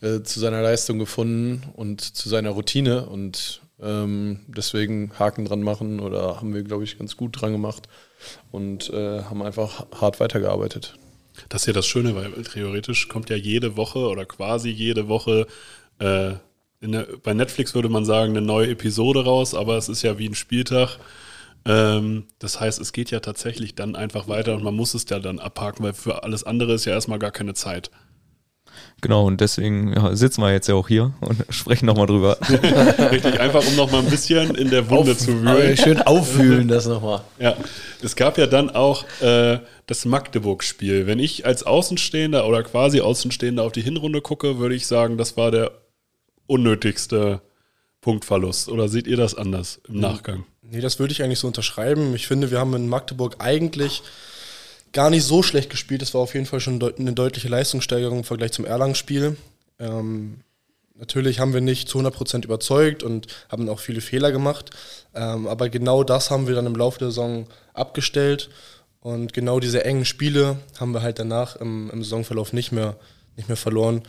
äh, 0.00 0.22
zu 0.22 0.38
seiner 0.38 0.62
Leistung 0.62 0.98
gefunden 0.98 1.62
und 1.74 2.00
zu 2.02 2.28
seiner 2.28 2.50
Routine. 2.50 3.06
Und 3.06 3.62
ähm, 3.80 4.40
deswegen 4.48 5.12
Haken 5.18 5.44
dran 5.44 5.62
machen 5.62 6.00
oder 6.00 6.36
haben 6.36 6.54
wir, 6.54 6.62
glaube 6.62 6.84
ich, 6.84 6.98
ganz 6.98 7.16
gut 7.16 7.40
dran 7.40 7.52
gemacht 7.52 7.88
und 8.50 8.90
äh, 8.90 9.22
haben 9.22 9.42
einfach 9.42 9.86
hart 9.98 10.20
weitergearbeitet. 10.20 10.94
Das 11.48 11.62
ist 11.62 11.66
ja 11.68 11.72
das 11.72 11.86
Schöne, 11.86 12.14
weil 12.16 12.32
theoretisch 12.42 13.08
kommt 13.08 13.30
ja 13.30 13.36
jede 13.36 13.76
Woche 13.76 14.00
oder 14.00 14.26
quasi 14.26 14.70
jede 14.70 15.08
Woche 15.08 15.46
äh, 16.00 16.32
der, 16.80 17.06
bei 17.22 17.34
Netflix 17.34 17.74
würde 17.74 17.88
man 17.88 18.04
sagen, 18.04 18.36
eine 18.36 18.46
neue 18.46 18.70
Episode 18.70 19.24
raus, 19.24 19.54
aber 19.54 19.76
es 19.76 19.88
ist 19.88 20.02
ja 20.02 20.18
wie 20.18 20.28
ein 20.28 20.34
Spieltag. 20.34 20.98
Ähm, 21.64 22.24
das 22.38 22.60
heißt, 22.60 22.80
es 22.80 22.92
geht 22.92 23.10
ja 23.10 23.20
tatsächlich 23.20 23.74
dann 23.74 23.96
einfach 23.96 24.28
weiter 24.28 24.54
und 24.54 24.62
man 24.62 24.74
muss 24.74 24.94
es 24.94 25.06
ja 25.08 25.18
dann 25.18 25.38
abhaken, 25.38 25.84
weil 25.84 25.92
für 25.92 26.22
alles 26.22 26.44
andere 26.44 26.74
ist 26.74 26.84
ja 26.84 26.92
erstmal 26.92 27.18
gar 27.18 27.32
keine 27.32 27.54
Zeit. 27.54 27.90
Genau, 29.00 29.26
und 29.26 29.40
deswegen 29.40 29.92
ja, 29.92 30.14
sitzen 30.14 30.40
wir 30.40 30.52
jetzt 30.52 30.68
ja 30.68 30.74
auch 30.74 30.88
hier 30.88 31.12
und 31.20 31.44
sprechen 31.50 31.86
nochmal 31.86 32.06
drüber. 32.06 32.38
Richtig, 33.10 33.40
einfach 33.40 33.66
um 33.66 33.76
nochmal 33.76 34.02
ein 34.02 34.10
bisschen 34.10 34.54
in 34.54 34.70
der 34.70 34.88
Wunde 34.90 35.12
Auf, 35.12 35.18
zu 35.18 35.42
wühlen. 35.42 35.76
Schön 35.76 36.02
aufwühlen 36.02 36.68
das 36.68 36.86
nochmal. 36.86 37.22
Ja, 37.38 37.56
es 38.02 38.16
gab 38.16 38.38
ja 38.38 38.46
dann 38.46 38.70
auch 38.70 39.04
äh, 39.20 39.58
das 39.86 40.04
Magdeburg-Spiel. 40.04 41.06
Wenn 41.06 41.20
ich 41.20 41.46
als 41.46 41.62
Außenstehender 41.62 42.46
oder 42.46 42.62
quasi 42.64 43.00
Außenstehender 43.00 43.62
auf 43.62 43.72
die 43.72 43.82
Hinrunde 43.82 44.20
gucke, 44.20 44.58
würde 44.58 44.74
ich 44.74 44.86
sagen, 44.86 45.16
das 45.16 45.36
war 45.36 45.50
der 45.50 45.70
unnötigste 46.48 47.40
Punktverlust. 48.00 48.68
Oder 48.68 48.88
seht 48.88 49.06
ihr 49.06 49.16
das 49.16 49.36
anders 49.36 49.80
im 49.86 49.94
hm. 49.94 50.00
Nachgang? 50.00 50.44
Nee, 50.62 50.80
das 50.80 50.98
würde 50.98 51.12
ich 51.12 51.22
eigentlich 51.22 51.38
so 51.38 51.46
unterschreiben. 51.46 52.14
Ich 52.14 52.26
finde, 52.26 52.50
wir 52.50 52.58
haben 52.58 52.74
in 52.74 52.88
Magdeburg 52.88 53.36
eigentlich 53.38 54.02
gar 54.92 55.10
nicht 55.10 55.24
so 55.24 55.42
schlecht 55.42 55.70
gespielt. 55.70 56.02
Das 56.02 56.14
war 56.14 56.20
auf 56.20 56.34
jeden 56.34 56.46
Fall 56.46 56.60
schon 56.60 56.82
eine 56.82 57.12
deutliche 57.12 57.48
Leistungssteigerung 57.48 58.18
im 58.18 58.24
Vergleich 58.24 58.52
zum 58.52 58.64
Erlangen-Spiel. 58.64 59.36
Ähm, 59.78 60.40
natürlich 60.94 61.40
haben 61.40 61.54
wir 61.54 61.60
nicht 61.60 61.88
zu 61.88 61.98
100% 61.98 62.44
überzeugt 62.44 63.02
und 63.02 63.26
haben 63.48 63.68
auch 63.68 63.80
viele 63.80 64.00
Fehler 64.00 64.32
gemacht. 64.32 64.70
Ähm, 65.14 65.46
aber 65.46 65.68
genau 65.68 66.04
das 66.04 66.30
haben 66.30 66.48
wir 66.48 66.54
dann 66.54 66.66
im 66.66 66.76
Laufe 66.76 66.98
der 66.98 67.08
Saison 67.08 67.46
abgestellt. 67.74 68.50
Und 69.00 69.32
genau 69.32 69.60
diese 69.60 69.84
engen 69.84 70.04
Spiele 70.04 70.58
haben 70.78 70.92
wir 70.92 71.02
halt 71.02 71.18
danach 71.18 71.56
im, 71.56 71.90
im 71.90 72.02
Saisonverlauf 72.02 72.52
nicht 72.52 72.72
mehr, 72.72 72.96
nicht 73.36 73.48
mehr 73.48 73.56
verloren. 73.56 74.02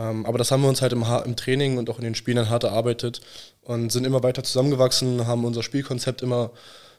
Ähm, 0.00 0.24
aber 0.24 0.38
das 0.38 0.50
haben 0.50 0.62
wir 0.62 0.68
uns 0.68 0.80
halt 0.80 0.92
im, 0.92 1.04
im, 1.24 1.36
Training 1.36 1.76
und 1.76 1.90
auch 1.90 1.98
in 1.98 2.04
den 2.04 2.14
Spielen 2.14 2.48
hart 2.48 2.64
erarbeitet 2.64 3.20
und 3.62 3.92
sind 3.92 4.06
immer 4.06 4.22
weiter 4.22 4.42
zusammengewachsen, 4.42 5.26
haben 5.26 5.44
unser 5.44 5.62
Spielkonzept 5.62 6.22
immer, 6.22 6.50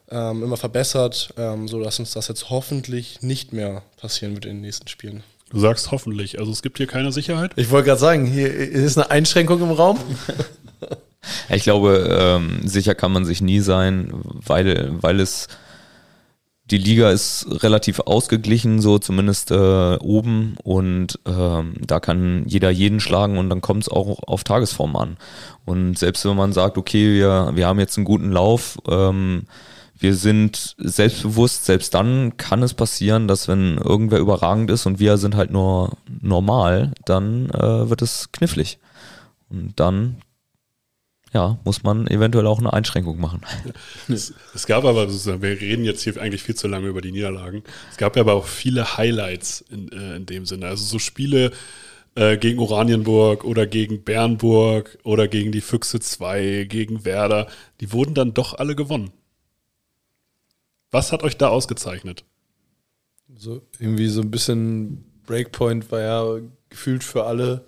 ähm, 0.08 0.44
immer 0.44 0.56
verbessert, 0.56 1.34
ähm, 1.36 1.66
sodass 1.66 1.98
uns 1.98 2.12
das 2.12 2.28
jetzt 2.28 2.48
hoffentlich 2.48 3.20
nicht 3.20 3.52
mehr 3.52 3.82
passieren 4.00 4.34
wird 4.34 4.44
in 4.44 4.52
den 4.52 4.60
nächsten 4.60 4.86
Spielen. 4.86 5.24
Du 5.50 5.58
sagst 5.58 5.90
hoffentlich, 5.90 6.38
also 6.38 6.52
es 6.52 6.62
gibt 6.62 6.78
hier 6.78 6.86
keine 6.86 7.10
Sicherheit? 7.12 7.50
Ich 7.56 7.70
wollte 7.70 7.86
gerade 7.86 8.00
sagen, 8.00 8.24
hier 8.24 8.54
ist 8.54 8.96
eine 8.96 9.10
Einschränkung 9.10 9.60
im 9.60 9.72
Raum. 9.72 9.98
ich 11.50 11.64
glaube, 11.64 12.08
ähm, 12.18 12.60
sicher 12.64 12.94
kann 12.94 13.12
man 13.12 13.24
sich 13.24 13.42
nie 13.42 13.60
sein, 13.60 14.12
weil, 14.24 14.90
weil 15.02 15.18
es 15.18 15.48
die 16.72 16.78
Liga 16.78 17.10
ist 17.10 17.46
relativ 17.62 18.00
ausgeglichen, 18.00 18.80
so 18.80 18.98
zumindest 18.98 19.50
äh, 19.50 19.96
oben. 19.96 20.56
Und 20.64 21.18
ähm, 21.26 21.74
da 21.86 22.00
kann 22.00 22.44
jeder 22.46 22.70
jeden 22.70 22.98
schlagen 22.98 23.36
und 23.36 23.50
dann 23.50 23.60
kommt 23.60 23.82
es 23.82 23.88
auch 23.90 24.18
auf 24.26 24.42
Tagesform 24.42 24.96
an. 24.96 25.18
Und 25.66 25.98
selbst 25.98 26.24
wenn 26.24 26.34
man 26.36 26.54
sagt, 26.54 26.78
okay, 26.78 27.12
wir, 27.12 27.52
wir 27.54 27.66
haben 27.66 27.78
jetzt 27.78 27.98
einen 27.98 28.06
guten 28.06 28.32
Lauf, 28.32 28.78
ähm, 28.88 29.42
wir 29.98 30.14
sind 30.14 30.74
selbstbewusst, 30.78 31.66
selbst 31.66 31.94
dann 31.94 32.38
kann 32.38 32.62
es 32.62 32.72
passieren, 32.74 33.28
dass 33.28 33.48
wenn 33.48 33.76
irgendwer 33.76 34.18
überragend 34.18 34.70
ist 34.70 34.86
und 34.86 34.98
wir 34.98 35.18
sind 35.18 35.36
halt 35.36 35.52
nur 35.52 35.92
normal, 36.22 36.92
dann 37.04 37.50
äh, 37.50 37.90
wird 37.90 38.00
es 38.00 38.32
knifflig. 38.32 38.78
Und 39.50 39.78
dann 39.78 40.16
ja, 41.32 41.58
muss 41.64 41.82
man 41.82 42.06
eventuell 42.06 42.46
auch 42.46 42.58
eine 42.58 42.72
Einschränkung 42.72 43.20
machen. 43.20 43.40
Es, 44.08 44.34
es, 44.54 44.66
gab 44.66 44.84
aber, 44.84 45.08
wir 45.08 45.60
reden 45.60 45.84
jetzt 45.84 46.02
hier 46.02 46.20
eigentlich 46.20 46.42
viel 46.42 46.54
zu 46.54 46.68
lange 46.68 46.88
über 46.88 47.00
die 47.00 47.12
Niederlagen. 47.12 47.62
Es 47.90 47.96
gab 47.96 48.16
aber 48.16 48.34
auch 48.34 48.46
viele 48.46 48.96
Highlights 48.98 49.64
in, 49.70 49.90
äh, 49.90 50.16
in 50.16 50.26
dem 50.26 50.44
Sinne. 50.44 50.66
Also 50.66 50.84
so 50.84 50.98
Spiele 50.98 51.52
äh, 52.14 52.36
gegen 52.36 52.58
Oranienburg 52.58 53.44
oder 53.44 53.66
gegen 53.66 54.02
Bernburg 54.02 54.98
oder 55.02 55.28
gegen 55.28 55.52
die 55.52 55.62
Füchse 55.62 56.00
2, 56.00 56.66
gegen 56.68 57.04
Werder, 57.04 57.46
die 57.80 57.92
wurden 57.92 58.14
dann 58.14 58.34
doch 58.34 58.54
alle 58.54 58.76
gewonnen. 58.76 59.12
Was 60.90 61.12
hat 61.12 61.22
euch 61.22 61.38
da 61.38 61.48
ausgezeichnet? 61.48 62.24
So 63.34 63.62
irgendwie 63.78 64.08
so 64.08 64.20
ein 64.20 64.30
bisschen 64.30 65.04
Breakpoint 65.26 65.90
war 65.90 66.00
ja 66.00 66.40
gefühlt 66.68 67.02
für 67.02 67.24
alle 67.24 67.64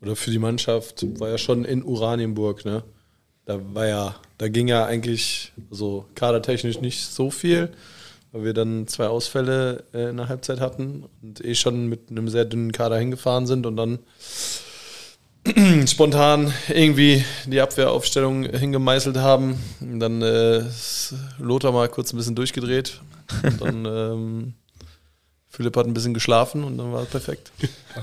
oder 0.00 0.14
für 0.14 0.30
die 0.30 0.38
Mannschaft 0.38 1.04
war 1.18 1.30
ja 1.30 1.38
schon 1.38 1.64
in 1.64 1.82
Oranienburg, 1.82 2.64
ne? 2.64 2.84
Da 3.48 3.58
war 3.72 3.86
ja, 3.86 4.14
da 4.36 4.48
ging 4.48 4.68
ja 4.68 4.84
eigentlich 4.84 5.52
so 5.70 6.04
kadertechnisch 6.14 6.80
nicht 6.82 7.06
so 7.06 7.30
viel. 7.30 7.70
weil 8.30 8.44
wir 8.44 8.52
dann 8.52 8.86
zwei 8.86 9.06
Ausfälle 9.06 9.84
äh, 9.94 10.10
in 10.10 10.18
der 10.18 10.28
Halbzeit 10.28 10.60
hatten 10.60 11.06
und 11.22 11.42
eh 11.42 11.54
schon 11.54 11.86
mit 11.86 12.10
einem 12.10 12.28
sehr 12.28 12.44
dünnen 12.44 12.72
Kader 12.72 12.98
hingefahren 12.98 13.46
sind 13.46 13.64
und 13.64 13.76
dann 13.78 14.00
spontan 15.86 16.52
irgendwie 16.68 17.24
die 17.46 17.62
Abwehraufstellung 17.62 18.44
hingemeißelt 18.44 19.16
haben. 19.16 19.58
Und 19.80 19.98
dann 20.00 20.20
äh, 20.20 20.58
ist 20.58 21.14
Lothar 21.38 21.72
mal 21.72 21.88
kurz 21.88 22.12
ein 22.12 22.18
bisschen 22.18 22.34
durchgedreht. 22.34 23.00
Und 23.42 23.62
dann 23.62 23.84
ähm, 23.86 24.54
Philipp 25.48 25.74
hat 25.78 25.86
ein 25.86 25.94
bisschen 25.94 26.12
geschlafen 26.12 26.64
und 26.64 26.76
dann 26.76 26.92
war 26.92 27.04
es 27.04 27.08
perfekt. 27.08 27.50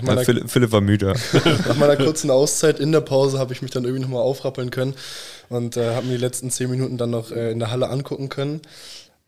Meiner, 0.01 0.25
Philipp, 0.25 0.49
Philipp 0.49 0.71
war 0.71 0.81
müde. 0.81 1.13
nach 1.67 1.77
meiner 1.77 1.95
kurzen 1.95 2.31
Auszeit 2.31 2.79
in 2.79 2.91
der 2.91 3.01
Pause 3.01 3.37
habe 3.37 3.53
ich 3.53 3.61
mich 3.61 3.69
dann 3.69 3.85
irgendwie 3.85 4.01
nochmal 4.01 4.23
aufrappeln 4.23 4.71
können 4.71 4.95
und 5.49 5.77
äh, 5.77 5.95
habe 5.95 6.05
mir 6.07 6.13
die 6.13 6.23
letzten 6.23 6.49
zehn 6.51 6.69
Minuten 6.69 6.97
dann 6.97 7.11
noch 7.11 7.31
äh, 7.31 7.51
in 7.51 7.59
der 7.59 7.71
Halle 7.71 7.89
angucken 7.89 8.29
können. 8.29 8.61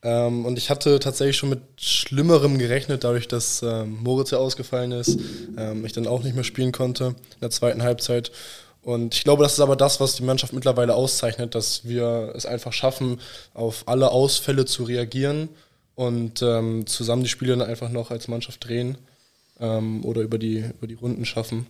Ähm, 0.03 0.45
und 0.45 0.57
ich 0.57 0.69
hatte 0.69 1.00
tatsächlich 1.00 1.38
schon 1.38 1.50
mit 1.50 1.62
Schlimmerem 1.77 2.59
gerechnet, 2.59 3.03
dadurch, 3.03 3.27
dass 3.27 3.63
ähm, 3.63 3.97
Moritz 4.03 4.31
ja 4.31 4.38
ausgefallen 4.38 4.91
ist, 4.91 5.19
ähm, 5.57 5.86
ich 5.86 5.93
dann 5.93 6.07
auch 6.07 6.24
nicht 6.24 6.36
mehr 6.36 6.43
spielen 6.43 6.71
konnte 6.71 7.07
in 7.07 7.41
der 7.41 7.50
zweiten 7.50 7.81
Halbzeit. 7.81 8.31
Und 8.81 9.15
ich 9.15 9.24
glaube, 9.24 9.43
das 9.43 9.53
ist 9.53 9.59
aber 9.59 9.75
das, 9.75 10.00
was 10.00 10.15
die 10.15 10.24
Mannschaft 10.24 10.53
mittlerweile 10.53 10.95
auszeichnet, 10.95 11.55
dass 11.55 11.83
wir 11.83 12.31
es 12.36 12.45
einfach 12.45 12.71
schaffen, 12.71 13.19
auf 13.53 13.83
alle 13.88 14.12
Ausfälle 14.12 14.65
zu 14.65 14.83
reagieren 14.83 15.50
und 15.95 16.41
ähm, 16.41 16.86
zusammen 16.86 17.24
die 17.24 17.29
Spiele 17.29 17.57
dann 17.57 17.67
einfach 17.67 17.89
noch 17.89 18.12
als 18.12 18.27
Mannschaft 18.27 18.65
drehen 18.65 18.97
ähm, 19.59 20.05
oder 20.05 20.21
über 20.21 20.38
die, 20.38 20.63
über 20.77 20.88
die 20.88 20.93
Runden 20.93 21.25
schaffen. 21.25 21.65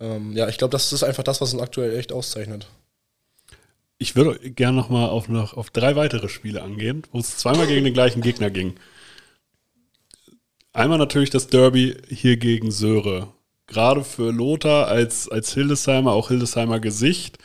Ähm, 0.00 0.32
ja, 0.34 0.48
ich 0.48 0.56
glaube, 0.56 0.72
das 0.72 0.92
ist 0.92 1.02
einfach 1.02 1.24
das, 1.24 1.40
was 1.40 1.52
uns 1.52 1.62
aktuell 1.62 1.98
echt 1.98 2.12
auszeichnet. 2.12 2.68
Ich 4.02 4.16
würde 4.16 4.50
gerne 4.50 4.76
noch 4.76 4.90
mal 4.90 5.08
auf, 5.08 5.28
noch 5.28 5.56
auf 5.56 5.70
drei 5.70 5.94
weitere 5.94 6.28
Spiele 6.28 6.64
angehen, 6.64 7.04
wo 7.12 7.20
es 7.20 7.36
zweimal 7.36 7.68
gegen 7.68 7.84
den 7.84 7.94
gleichen 7.94 8.20
Gegner 8.20 8.50
ging. 8.50 8.74
Einmal 10.72 10.98
natürlich 10.98 11.30
das 11.30 11.46
Derby 11.46 11.94
hier 12.08 12.36
gegen 12.36 12.72
Söre. 12.72 13.28
Gerade 13.68 14.02
für 14.02 14.32
Lothar 14.32 14.88
als, 14.88 15.28
als 15.28 15.54
Hildesheimer, 15.54 16.10
auch 16.10 16.28
Hildesheimer 16.28 16.80
Gesicht, 16.80 17.38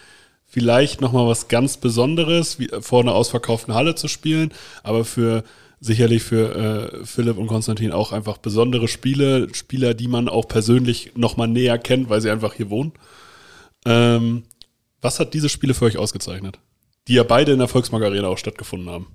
vielleicht 0.46 1.00
noch 1.00 1.12
mal 1.12 1.28
was 1.28 1.48
ganz 1.48 1.78
Besonderes, 1.78 2.58
wie 2.58 2.70
vor 2.80 3.02
einer 3.02 3.14
ausverkauften 3.14 3.76
Halle 3.76 3.94
zu 3.94 4.08
spielen, 4.08 4.52
aber 4.82 5.06
für 5.06 5.44
sicherlich 5.80 6.24
für 6.24 6.56
äh, 6.56 7.06
Philipp 7.06 7.38
und 7.38 7.46
Konstantin 7.46 7.92
auch 7.92 8.14
einfach 8.14 8.40
besondere 8.40 8.88
Spiele, 8.88 9.54
Spieler, 9.54 9.94
die 9.94 10.08
man 10.08 10.28
auch 10.28 10.48
persönlich 10.48 11.12
noch 11.14 11.38
mal 11.38 11.46
näher 11.46 11.78
kennt, 11.78 12.10
weil 12.10 12.22
sie 12.22 12.32
einfach 12.32 12.56
hier 12.56 12.72
wohnen. 12.72 12.94
Ähm, 13.86 14.42
was 15.02 15.20
hat 15.20 15.34
diese 15.34 15.50
Spiele 15.50 15.74
für 15.74 15.86
euch 15.86 15.98
ausgezeichnet? 15.98 16.60
Die 17.08 17.14
ja 17.14 17.24
beide 17.24 17.54
in 17.54 17.60
der 17.60 17.68
Volksmark 17.68 18.04
auch 18.04 18.38
stattgefunden 18.38 18.90
haben. 18.90 19.08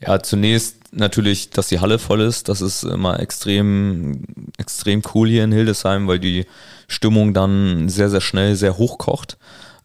Ja, 0.00 0.22
zunächst 0.22 0.76
natürlich, 0.92 1.50
dass 1.50 1.68
die 1.68 1.80
Halle 1.80 1.98
voll 1.98 2.22
ist. 2.22 2.48
Das 2.48 2.62
ist 2.62 2.84
immer 2.84 3.20
extrem, 3.20 4.24
extrem 4.56 5.02
cool 5.14 5.28
hier 5.28 5.44
in 5.44 5.52
Hildesheim, 5.52 6.08
weil 6.08 6.18
die 6.18 6.46
Stimmung 6.88 7.34
dann 7.34 7.88
sehr, 7.88 8.08
sehr 8.08 8.22
schnell 8.22 8.56
sehr 8.56 8.78
hoch 8.78 8.98
kocht. 8.98 9.36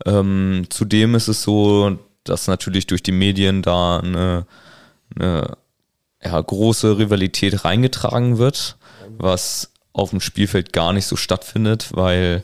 Ähm, 0.06 0.68
zudem 0.70 1.16
ist 1.16 1.28
es 1.28 1.42
so, 1.42 2.00
dass 2.24 2.48
natürlich 2.48 2.88
durch 2.88 3.04
die 3.04 3.12
Medien 3.12 3.62
da 3.62 4.00
eine, 4.00 4.46
eine 5.16 5.58
ja, 6.24 6.42
große 6.42 6.98
Rivalität 6.98 7.66
reingetragen 7.66 8.38
wird, 8.38 8.78
was 9.18 9.72
auf 9.94 10.10
dem 10.10 10.22
Spielfeld 10.22 10.74
gar 10.74 10.94
nicht 10.94 11.06
so 11.06 11.16
stattfindet, 11.16 11.90
weil 11.94 12.44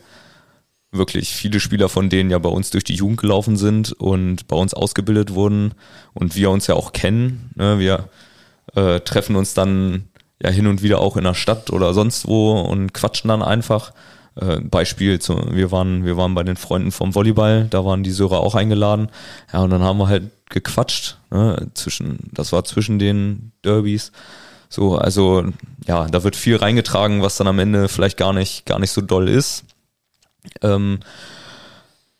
wirklich 0.92 1.34
viele 1.34 1.58
Spieler 1.58 1.88
von 1.88 2.10
denen 2.10 2.30
ja 2.30 2.38
bei 2.38 2.50
uns 2.50 2.70
durch 2.70 2.84
die 2.84 2.94
Jugend 2.94 3.20
gelaufen 3.20 3.56
sind 3.56 3.92
und 3.92 4.46
bei 4.46 4.56
uns 4.56 4.74
ausgebildet 4.74 5.34
wurden 5.34 5.72
und 6.12 6.36
wir 6.36 6.50
uns 6.50 6.66
ja 6.66 6.74
auch 6.74 6.92
kennen. 6.92 7.50
Ne? 7.54 7.78
Wir 7.78 8.08
äh, 8.74 9.00
treffen 9.00 9.34
uns 9.34 9.54
dann 9.54 10.04
ja 10.42 10.50
hin 10.50 10.66
und 10.66 10.82
wieder 10.82 11.00
auch 11.00 11.16
in 11.16 11.24
der 11.24 11.34
Stadt 11.34 11.70
oder 11.70 11.94
sonst 11.94 12.28
wo 12.28 12.60
und 12.60 12.92
quatschen 12.92 13.28
dann 13.28 13.42
einfach. 13.42 13.92
Äh, 14.34 14.60
Beispiel, 14.60 15.18
zu, 15.18 15.36
wir, 15.50 15.72
waren, 15.72 16.04
wir 16.04 16.16
waren 16.16 16.34
bei 16.34 16.42
den 16.42 16.56
Freunden 16.56 16.92
vom 16.92 17.14
Volleyball, 17.14 17.66
da 17.68 17.84
waren 17.84 18.02
die 18.02 18.10
Sörer 18.10 18.40
auch 18.40 18.54
eingeladen. 18.54 19.08
Ja, 19.52 19.60
und 19.60 19.70
dann 19.70 19.82
haben 19.82 19.98
wir 19.98 20.08
halt 20.08 20.30
gequatscht. 20.50 21.16
Ne? 21.30 21.70
Zwischen, 21.74 22.30
das 22.32 22.52
war 22.52 22.64
zwischen 22.64 22.98
den 22.98 23.52
Derbys. 23.64 24.12
So, 24.68 24.96
also 24.96 25.44
ja, 25.86 26.06
da 26.06 26.24
wird 26.24 26.36
viel 26.36 26.56
reingetragen, 26.56 27.22
was 27.22 27.36
dann 27.36 27.46
am 27.46 27.58
Ende 27.58 27.88
vielleicht 27.88 28.16
gar 28.16 28.32
nicht, 28.32 28.64
gar 28.64 28.78
nicht 28.78 28.90
so 28.90 29.00
doll 29.02 29.28
ist. 29.28 29.64
Ähm, 30.60 31.00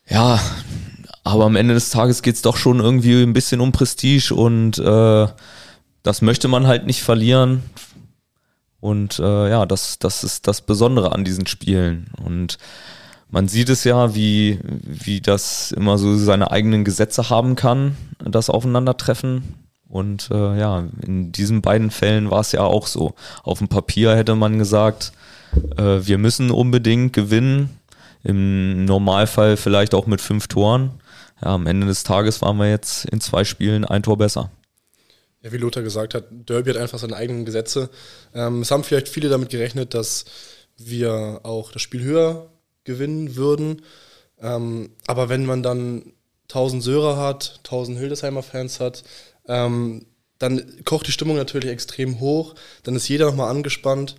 ja, 0.07 0.39
aber 1.23 1.45
am 1.45 1.55
Ende 1.55 1.73
des 1.73 1.89
Tages 1.89 2.21
geht's 2.21 2.41
doch 2.41 2.57
schon 2.57 2.79
irgendwie 2.79 3.21
ein 3.21 3.33
bisschen 3.33 3.61
um 3.61 3.71
Prestige 3.71 4.33
und 4.33 4.77
äh, 4.77 5.27
das 6.03 6.21
möchte 6.21 6.47
man 6.47 6.67
halt 6.67 6.85
nicht 6.85 7.01
verlieren. 7.01 7.63
Und 8.81 9.19
äh, 9.19 9.49
ja, 9.49 9.65
das, 9.65 9.97
das 9.97 10.25
ist 10.25 10.45
das 10.45 10.61
Besondere 10.61 11.13
an 11.13 11.23
diesen 11.23 11.47
Spielen. 11.47 12.07
Und 12.21 12.57
man 13.29 13.47
sieht 13.47 13.69
es 13.69 13.85
ja, 13.85 14.13
wie, 14.13 14.59
wie 14.83 15.21
das 15.21 15.71
immer 15.71 15.97
so 15.97 16.17
seine 16.17 16.51
eigenen 16.51 16.83
Gesetze 16.83 17.29
haben 17.29 17.55
kann, 17.55 17.95
das 18.19 18.49
Aufeinandertreffen. 18.49 19.55
Und 19.87 20.29
äh, 20.31 20.59
ja, 20.59 20.83
in 21.01 21.31
diesen 21.31 21.61
beiden 21.61 21.91
Fällen 21.91 22.29
war 22.29 22.41
es 22.41 22.51
ja 22.51 22.61
auch 22.61 22.87
so. 22.87 23.13
Auf 23.43 23.59
dem 23.59 23.69
Papier 23.69 24.17
hätte 24.17 24.35
man 24.35 24.57
gesagt, 24.57 25.13
äh, 25.77 25.99
wir 26.01 26.17
müssen 26.17 26.51
unbedingt 26.51 27.13
gewinnen. 27.13 27.69
Im 28.23 28.85
Normalfall 28.85 29.57
vielleicht 29.57 29.93
auch 29.93 30.07
mit 30.07 30.21
fünf 30.21 30.47
Toren. 30.47 31.01
Ja, 31.41 31.49
am 31.49 31.67
Ende 31.67 31.87
des 31.87 32.03
Tages 32.03 32.41
waren 32.41 32.57
wir 32.57 32.69
jetzt 32.69 33.05
in 33.05 33.19
zwei 33.19 33.43
Spielen 33.43 33.85
ein 33.85 34.03
Tor 34.03 34.17
besser. 34.17 34.51
Ja, 35.41 35.51
wie 35.51 35.57
Lothar 35.57 35.83
gesagt 35.83 36.13
hat, 36.13 36.25
Derby 36.31 36.71
hat 36.71 36.77
einfach 36.77 36.99
seine 36.99 37.17
eigenen 37.17 37.43
Gesetze. 37.43 37.89
Ähm, 38.33 38.61
es 38.61 38.71
haben 38.71 38.85
vielleicht 38.85 39.09
viele 39.09 39.27
damit 39.27 39.49
gerechnet, 39.49 39.93
dass 39.93 40.23
wir 40.77 41.41
auch 41.43 41.71
das 41.71 41.81
Spiel 41.81 42.01
höher 42.01 42.49
gewinnen 42.85 43.35
würden. 43.35 43.81
Ähm, 44.41 44.91
aber 45.05 45.27
wenn 45.27 45.45
man 45.45 45.61
dann 45.61 46.13
1000 46.43 46.81
Sörer 46.81 47.17
hat, 47.17 47.59
1000 47.63 47.97
Hildesheimer 47.97 48.43
Fans 48.43 48.79
hat, 48.79 49.03
ähm, 49.47 50.05
dann 50.39 50.83
kocht 50.85 51.07
die 51.07 51.11
Stimmung 51.11 51.35
natürlich 51.35 51.69
extrem 51.69 52.19
hoch. 52.19 52.55
Dann 52.83 52.95
ist 52.95 53.07
jeder 53.07 53.25
nochmal 53.25 53.49
angespannt. 53.49 54.15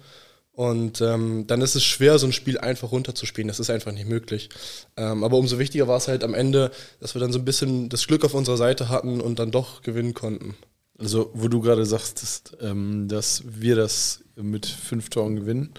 Und 0.55 1.01
ähm, 1.01 1.49
dann 1.49 1.61
ist 1.63 1.75
es 1.75 1.85
schwer, 1.85 2.17
so 2.19 2.29
ein 2.29 2.33
Spiel 2.33 2.59
einfach 2.59 2.93
runterzuspielen. 2.93 3.49
Das 3.49 3.59
ist 3.59 3.71
einfach 3.71 3.91
nicht 3.91 4.09
möglich. 4.09 4.51
Ähm, 4.97 5.25
aber 5.25 5.37
umso 5.37 5.59
wichtiger 5.59 5.89
war 5.89 5.97
es 5.97 6.07
halt 6.07 6.23
am 6.23 6.33
Ende, 6.33 6.71
dass 7.01 7.15
wir 7.15 7.21
dann 7.21 7.33
so 7.33 7.41
ein 7.41 7.45
bisschen 7.45 7.89
das 7.89 8.07
Glück 8.07 8.25
auf 8.25 8.35
unserer 8.35 8.57
Seite 8.57 8.89
hatten 8.89 9.21
und 9.21 9.41
dann 9.41 9.51
doch 9.51 9.83
gewinnen 9.83 10.15
konnten. 10.15 10.55
Also, 10.97 11.33
wo 11.35 11.49
du 11.49 11.61
gerade 11.61 11.85
sagst, 11.85 12.23
dass, 12.23 12.43
ähm, 12.61 13.09
dass 13.09 13.43
wir 13.45 13.75
das 13.75 14.21
mit 14.37 14.65
fünf 14.67 15.09
Toren 15.11 15.35
gewinnen. 15.35 15.75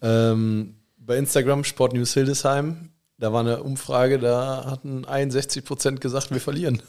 Ähm, 0.00 0.76
bei 0.96 1.18
Instagram, 1.18 1.64
Sport 1.64 1.92
News 1.92 2.14
Hildesheim, 2.14 2.88
da 3.18 3.34
war 3.34 3.40
eine 3.40 3.62
Umfrage, 3.62 4.18
da 4.18 4.64
hatten 4.70 5.04
61 5.04 5.62
Prozent 5.62 6.00
gesagt, 6.00 6.30
wir 6.30 6.40
verlieren. 6.40 6.82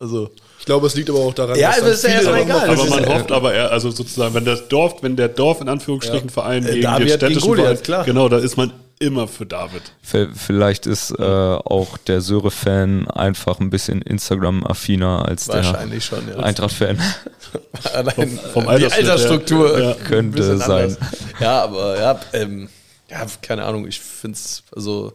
Also, 0.00 0.30
Ich 0.58 0.66
glaube, 0.66 0.86
es 0.86 0.94
liegt 0.96 1.08
aber 1.08 1.20
auch 1.20 1.34
daran, 1.34 1.56
Ja, 1.58 1.68
dass 1.68 1.78
aber 1.78 1.86
dann 1.86 1.94
ist 1.94 2.02
ja 2.04 2.10
erstmal 2.10 2.42
egal. 2.42 2.68
Aber 2.68 2.76
das 2.76 2.90
man 2.90 3.06
hofft 3.06 3.32
aber 3.32 3.54
eher, 3.54 3.70
also 3.70 3.90
sozusagen, 3.90 4.34
wenn 4.34 4.44
das 4.44 4.68
Dorf, 4.68 5.02
wenn 5.02 5.16
der 5.16 5.28
Dorf 5.28 5.60
in 5.60 5.68
Anführungsstrichen 5.68 6.30
Verein 6.30 6.64
Äh, 6.66 6.70
gegen 6.72 6.82
David 6.82 7.00
den 7.00 7.06
gegen 7.06 7.18
städtischen 7.18 7.48
Goliath, 7.48 7.66
Verein, 7.66 7.82
klar. 7.82 8.04
genau, 8.04 8.28
da 8.28 8.38
ist 8.38 8.56
man 8.56 8.72
immer 8.98 9.28
für 9.28 9.46
David. 9.46 9.82
Vielleicht 10.02 10.86
ist 10.86 11.10
äh, 11.18 11.22
auch 11.22 11.96
der 11.98 12.20
Söre-Fan 12.20 13.08
einfach 13.10 13.60
ein 13.60 13.70
bisschen 13.70 14.02
Instagram-affiner 14.02 15.26
als 15.28 15.46
der 15.46 15.56
wahrscheinlich 15.56 16.04
schon, 16.04 16.28
ja. 16.28 16.36
Eintracht-Fan. 16.36 16.98
Allein 17.94 18.38
vom 18.52 18.64
die 18.64 18.68
Altersschnitt 18.68 18.90
her. 18.92 18.98
Altersstruktur 19.14 19.80
Ja. 19.80 19.94
Könnte 19.94 20.56
sein. 20.58 20.70
anders. 20.84 20.98
Ja, 21.40 21.62
aber 21.62 22.00
ja, 22.00 22.20
ähm, 22.32 22.68
ja, 23.10 23.26
keine 23.42 23.64
Ahnung, 23.64 23.86
ich 23.86 24.00
finde 24.00 24.36
es, 24.36 24.62
also 24.74 25.12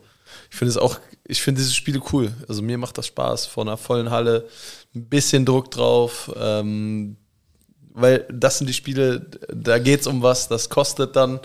ich 0.52 0.58
finde 0.58 0.72
es 0.72 0.78
auch, 0.78 0.98
ich 1.30 1.42
finde 1.42 1.62
diese 1.62 1.74
Spiele 1.74 2.02
cool. 2.12 2.34
Also 2.48 2.62
mir 2.62 2.78
macht 2.78 2.98
das 2.98 3.08
Spaß, 3.08 3.46
vor 3.46 3.64
einer 3.64 3.78
vollen 3.78 4.10
Halle, 4.10 4.48
ein 4.96 5.06
bisschen 5.06 5.46
Druck 5.46 5.70
drauf, 5.70 6.32
ähm, 6.36 7.18
weil 7.94 8.26
das 8.32 8.58
sind 8.58 8.68
die 8.68 8.74
Spiele, 8.74 9.28
da 9.54 9.78
geht 9.78 10.02
es 10.02 10.08
um 10.08 10.24
was, 10.24 10.48
das 10.48 10.70
kostet 10.70 11.16
dann. 11.16 11.40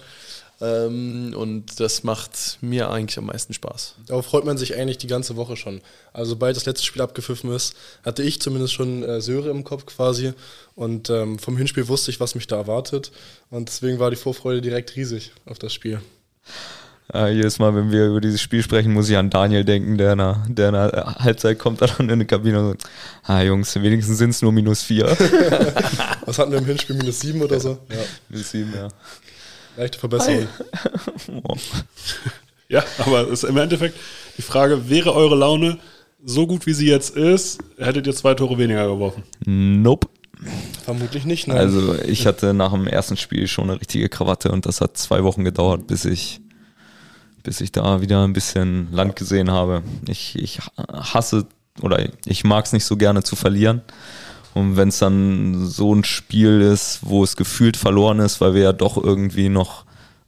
Ähm, 0.61 1.35
und 1.37 1.81
das 1.81 2.05
macht 2.05 2.59
mir 2.61 2.89
eigentlich 2.89 3.19
am 3.19 3.27
meisten 3.27 3.53
Spaß. 3.53 3.97
Darauf 4.07 4.25
freut 4.25 4.45
man 4.45 4.57
sich 4.57 4.75
eigentlich 4.75 4.99
die 4.99 5.09
ganze 5.09 5.37
Woche 5.37 5.57
schon. 5.57 5.83
Also 6.13 6.31
sobald 6.31 6.57
das 6.57 6.65
letzte 6.65 6.87
Spiel 6.87 7.03
abgepfiffen 7.03 7.51
ist, 7.53 7.75
hatte 8.05 8.23
ich 8.23 8.41
zumindest 8.41 8.73
schon 8.73 9.03
äh, 9.03 9.21
Söre 9.21 9.51
im 9.51 9.65
Kopf 9.65 9.85
quasi. 9.85 10.33
Und 10.77 11.11
ähm, 11.11 11.39
vom 11.39 11.57
Hinspiel 11.57 11.89
wusste 11.89 12.11
ich, 12.11 12.21
was 12.21 12.35
mich 12.37 12.47
da 12.47 12.57
erwartet. 12.57 13.11
Und 13.51 13.69
deswegen 13.69 13.99
war 13.99 14.11
die 14.11 14.17
Vorfreude 14.17 14.63
direkt 14.63 14.97
riesig 14.97 15.33
auf 15.45 15.59
das 15.59 15.75
Spiel. 15.75 16.01
Äh, 17.13 17.35
jedes 17.35 17.59
Mal, 17.59 17.75
wenn 17.75 17.91
wir 17.91 18.07
über 18.07 18.21
dieses 18.21 18.41
Spiel 18.41 18.63
sprechen, 18.63 18.93
muss 18.93 19.11
ich 19.11 19.17
an 19.17 19.31
Daniel 19.31 19.65
denken, 19.65 19.99
der 19.99 20.13
in 20.13 20.19
der, 20.19 20.43
der 20.49 20.69
in 20.69 20.75
der 20.75 21.17
Halbzeit 21.19 21.59
kommt 21.59 21.83
dann 21.83 21.91
in 21.99 22.11
eine 22.11 22.25
Kabine 22.25 22.61
und 22.61 22.69
sagt, 22.69 22.85
ah 23.25 23.43
Jungs, 23.43 23.75
wenigstens 23.77 24.19
sind 24.19 24.31
es 24.31 24.41
nur 24.41 24.53
minus 24.53 24.83
vier. 24.83 25.07
Was 26.25 26.39
hatten 26.39 26.53
wir 26.53 26.59
im 26.59 26.65
Hinspiel? 26.65 26.97
Minus 26.97 27.21
sieben 27.21 27.43
oder 27.43 27.61
so? 27.61 27.79
Ja, 27.91 27.99
minus 28.29 28.51
sieben, 28.51 28.73
ja. 28.75 28.89
leichte 29.77 29.99
Verbesserung. 29.99 30.49
Oh. 31.43 31.57
Ja, 32.67 32.83
aber 32.99 33.31
es 33.31 33.43
ist 33.43 33.45
im 33.45 33.59
Endeffekt 33.59 33.95
die 34.39 34.43
Frage, 34.43 34.89
wäre 34.89 35.15
eure 35.15 35.37
Laune 35.37 35.79
so 36.25 36.47
gut, 36.47 36.67
wie 36.67 36.73
sie 36.73 36.87
jetzt 36.89 37.15
ist, 37.15 37.61
hättet 37.79 38.07
ihr 38.07 38.15
zwei 38.15 38.35
Tore 38.35 38.59
weniger 38.59 38.89
geworfen? 38.89 39.23
Nope. 39.45 40.09
Vermutlich 40.85 41.25
nicht, 41.25 41.47
ne? 41.47 41.55
Also 41.55 41.95
ich 41.95 42.27
hatte 42.27 42.53
nach 42.55 42.73
dem 42.73 42.87
ersten 42.87 43.17
Spiel 43.17 43.47
schon 43.47 43.71
eine 43.71 43.81
richtige 43.81 44.09
Krawatte 44.09 44.51
und 44.51 44.67
das 44.67 44.81
hat 44.81 44.97
zwei 44.97 45.25
Wochen 45.25 45.45
gedauert, 45.45 45.87
bis 45.87 46.05
ich, 46.05 46.41
bis 47.45 47.61
ich 47.61 47.71
da 47.71 48.01
wieder 48.01 48.25
ein 48.25 48.33
bisschen 48.33 48.89
Land 48.91 49.15
gesehen 49.15 49.51
habe. 49.51 49.85
Ich, 50.09 50.37
ich 50.37 50.59
hasse 50.77 51.47
oder 51.81 52.05
ich 52.25 52.43
mag 52.43 52.65
es 52.65 52.73
nicht 52.73 52.85
so 52.85 52.97
gerne 52.97 53.23
zu 53.23 53.37
verlieren. 53.37 53.83
Und 54.55 54.77
wenn 54.77 54.89
es 54.89 54.99
dann 54.99 55.67
so 55.67 55.95
ein 55.95 56.05
Spiel 56.05 56.61
ist, 56.61 57.01
wo 57.03 57.23
es 57.23 57.37
gefühlt 57.37 57.77
verloren 57.77 58.19
ist, 58.21 58.41
weil 58.41 58.55
wir 58.55 58.63
ja 58.63 58.73
doch 58.73 58.97
irgendwie 58.97 59.49
noch 59.49 59.85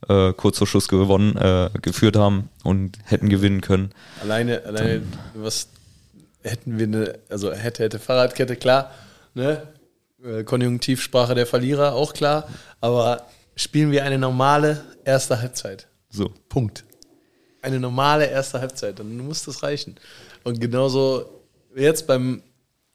äh, 0.07 0.33
kurz 0.33 0.57
vor 0.57 0.67
Schluss 0.67 0.87
gewonnen, 0.87 1.35
äh, 1.37 1.69
geführt 1.81 2.15
haben 2.17 2.49
und 2.63 2.97
hätten 3.03 3.29
gewinnen 3.29 3.61
können. 3.61 3.91
Alleine, 4.21 4.63
alleine, 4.65 5.01
was 5.33 5.69
hätten 6.43 6.77
wir 6.77 6.87
eine, 6.87 7.19
also 7.29 7.51
hätte, 7.51 7.83
hätte 7.83 7.99
Fahrradkette, 7.99 8.55
klar, 8.57 8.91
ne? 9.33 9.63
Äh, 10.23 10.43
Konjunktivsprache 10.43 11.33
der 11.33 11.45
Verlierer, 11.45 11.93
auch 11.93 12.13
klar. 12.13 12.47
Aber 12.81 13.27
spielen 13.55 13.91
wir 13.91 14.03
eine 14.03 14.17
normale 14.17 14.83
erste 15.05 15.41
Halbzeit. 15.41 15.87
So. 16.09 16.33
Punkt. 16.49 16.83
Eine 17.67 17.79
normale 17.79 18.25
erste 18.29 18.59
Halbzeit, 18.59 18.97
dann 18.99 19.17
muss 19.17 19.43
das 19.43 19.61
reichen. 19.63 19.95
Und 20.43 20.61
genauso 20.61 21.25
jetzt 21.75 22.07
beim 22.07 22.41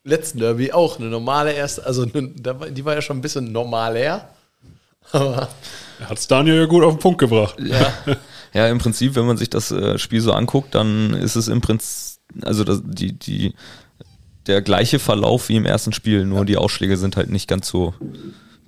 letzten 0.04 0.38
Derby 0.38 0.72
auch 0.72 0.98
eine 0.98 1.08
normale 1.08 1.52
erste, 1.52 1.84
also 1.86 2.04
da 2.06 2.58
war- 2.58 2.70
die 2.70 2.84
war 2.84 2.94
ja 2.94 3.02
schon 3.02 3.18
ein 3.18 3.22
bisschen 3.22 3.52
normaler. 3.52 4.28
Aber 5.12 5.48
Er 6.00 6.08
hat 6.08 6.18
es 6.18 6.26
Daniel 6.26 6.56
ja 6.56 6.64
gut 6.66 6.82
auf 6.84 6.94
den 6.94 7.00
Punkt 7.00 7.18
gebracht. 7.20 7.56
ja, 7.60 7.92
Ja, 8.54 8.68
im 8.68 8.78
Prinzip, 8.78 9.14
wenn 9.14 9.26
man 9.26 9.36
sich 9.38 9.48
das 9.50 9.70
äh, 9.70 9.98
Spiel 9.98 10.20
so 10.20 10.32
anguckt, 10.32 10.74
dann 10.74 11.14
ist 11.14 11.36
es 11.36 11.48
im 11.48 11.60
Prinzip, 11.60 12.18
also 12.42 12.64
das, 12.64 12.80
die, 12.84 13.12
die, 13.12 13.54
der 14.46 14.60
gleiche 14.62 14.98
Verlauf 14.98 15.48
wie 15.48 15.56
im 15.56 15.64
ersten 15.66 15.92
Spiel, 15.92 16.24
nur 16.26 16.44
die 16.44 16.56
Ausschläge 16.56 16.96
sind 16.96 17.16
halt 17.16 17.30
nicht 17.30 17.48
ganz 17.48 17.68
so 17.68 17.94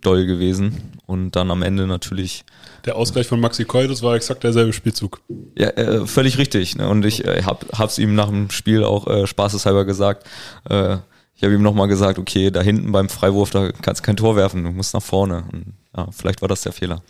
doll 0.06 0.26
gewesen. 0.26 0.92
Und 1.06 1.32
dann 1.32 1.50
am 1.50 1.62
Ende 1.62 1.86
natürlich, 1.86 2.44
Der 2.84 2.96
Ausgleich 2.96 3.26
von 3.26 3.40
Maxi 3.40 3.66
das 3.66 4.02
war 4.02 4.14
exakt 4.14 4.44
derselbe 4.44 4.72
Spielzug. 4.72 5.20
ja, 5.56 5.68
äh, 5.70 6.06
völlig 6.06 6.38
richtig. 6.38 6.76
Ne? 6.76 6.88
Und 6.88 7.04
ich 7.04 7.24
äh, 7.24 7.42
hab, 7.42 7.66
hab's 7.78 7.98
ihm 7.98 8.14
nach 8.14 8.28
dem 8.28 8.50
Spiel 8.50 8.84
auch 8.84 9.06
äh, 9.06 9.26
spaßeshalber 9.26 9.84
gesagt. 9.84 10.26
Äh, 10.68 10.98
ich 11.36 11.42
habe 11.42 11.54
ihm 11.54 11.62
nochmal 11.62 11.88
gesagt, 11.88 12.18
okay, 12.18 12.50
da 12.50 12.62
hinten 12.62 12.92
beim 12.92 13.08
Freiwurf, 13.08 13.50
da 13.50 13.72
kannst 13.72 14.02
du 14.02 14.06
kein 14.06 14.16
Tor 14.16 14.36
werfen, 14.36 14.64
du 14.64 14.70
musst 14.70 14.94
nach 14.94 15.02
vorne. 15.02 15.44
Und, 15.52 15.74
ja, 15.96 16.08
vielleicht 16.12 16.42
war 16.42 16.48
das 16.48 16.62
der 16.62 16.72
Fehler. 16.72 17.02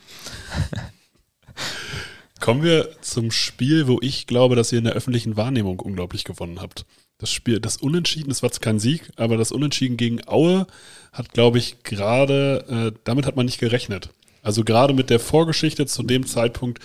Kommen 2.40 2.62
wir 2.62 2.90
zum 3.00 3.30
Spiel, 3.30 3.86
wo 3.86 3.98
ich 4.02 4.26
glaube, 4.26 4.56
dass 4.56 4.72
ihr 4.72 4.78
in 4.78 4.84
der 4.84 4.94
öffentlichen 4.94 5.36
Wahrnehmung 5.36 5.78
unglaublich 5.80 6.24
gewonnen 6.24 6.60
habt. 6.60 6.84
Das 7.24 7.32
Spiel, 7.32 7.58
das 7.58 7.78
Unentschieden, 7.78 8.28
das 8.28 8.42
war 8.42 8.52
zwar 8.52 8.60
kein 8.60 8.78
Sieg, 8.78 9.10
aber 9.16 9.38
das 9.38 9.50
Unentschieden 9.50 9.96
gegen 9.96 10.28
Aue 10.28 10.66
hat, 11.10 11.32
glaube 11.32 11.56
ich, 11.56 11.82
gerade, 11.82 12.92
äh, 12.92 12.98
damit 13.04 13.24
hat 13.24 13.34
man 13.34 13.46
nicht 13.46 13.58
gerechnet. 13.58 14.10
Also 14.42 14.62
gerade 14.62 14.92
mit 14.92 15.08
der 15.08 15.20
Vorgeschichte 15.20 15.86
zu 15.86 16.02
dem 16.02 16.26
Zeitpunkt 16.26 16.82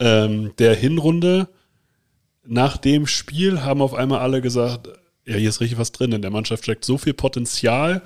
ähm, 0.00 0.52
der 0.58 0.74
Hinrunde, 0.74 1.46
nach 2.42 2.78
dem 2.78 3.06
Spiel 3.06 3.60
haben 3.60 3.82
auf 3.82 3.92
einmal 3.92 4.20
alle 4.20 4.40
gesagt, 4.40 4.88
ja, 5.26 5.36
hier 5.36 5.50
ist 5.50 5.60
richtig 5.60 5.78
was 5.78 5.92
drin, 5.92 6.12
in 6.12 6.22
der 6.22 6.30
Mannschaft 6.30 6.62
steckt 6.62 6.86
so 6.86 6.96
viel 6.96 7.12
Potenzial. 7.12 8.00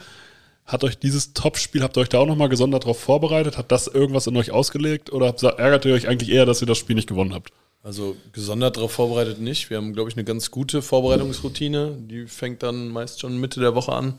Hat 0.65 0.83
euch 0.83 0.99
dieses 0.99 1.35
Topspiel, 1.35 1.85
habt 1.85 1.97
ihr 1.97 2.01
euch 2.01 2.09
da 2.09 2.19
auch 2.19 2.27
nochmal 2.27 2.49
gesondert 2.49 2.83
darauf 2.83 2.99
vorbereitet? 2.99 3.59
Hat 3.59 3.71
das 3.71 3.87
irgendwas 3.87 4.27
in 4.27 4.37
euch 4.37 4.51
ausgelegt? 4.51 5.13
Oder 5.13 5.37
ärgert 5.57 5.85
ihr 5.85 5.95
euch 5.95 6.09
eigentlich 6.09 6.33
eher, 6.33 6.47
dass 6.47 6.61
ihr 6.61 6.67
das 6.67 6.79
Spiel 6.79 6.97
nicht 6.97 7.09
gewonnen 7.09 7.33
habt? 7.33 7.53
Also 7.87 8.17
gesondert 8.33 8.79
darauf 8.79 8.91
vorbereitet 8.91 9.39
nicht. 9.41 9.71
Wir 9.71 9.77
haben, 9.77 9.93
glaube 9.93 10.11
ich, 10.11 10.17
eine 10.17 10.25
ganz 10.25 10.51
gute 10.51 10.83
Vorbereitungsroutine. 10.83 11.97
Die 12.01 12.27
fängt 12.27 12.65
dann 12.65 12.89
meist 12.89 13.21
schon 13.21 13.39
Mitte 13.39 13.61
der 13.61 13.77
Woche 13.77 13.93
an, 13.93 14.15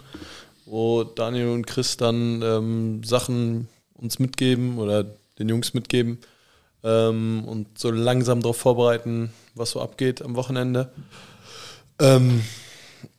wo 0.65 1.03
Daniel 1.03 1.49
und 1.49 1.67
Chris 1.67 1.97
dann 1.97 2.41
ähm, 2.41 3.03
Sachen 3.03 3.67
uns 3.95 4.19
mitgeben 4.19 4.77
oder 4.77 5.05
den 5.37 5.49
Jungs 5.49 5.73
mitgeben 5.73 6.19
ähm, 6.81 7.43
und 7.45 7.77
so 7.77 7.91
langsam 7.91 8.41
darauf 8.41 8.55
vorbereiten, 8.55 9.33
was 9.53 9.71
so 9.71 9.81
abgeht 9.81 10.21
am 10.21 10.37
Wochenende. 10.37 10.89
Ähm, 11.99 12.43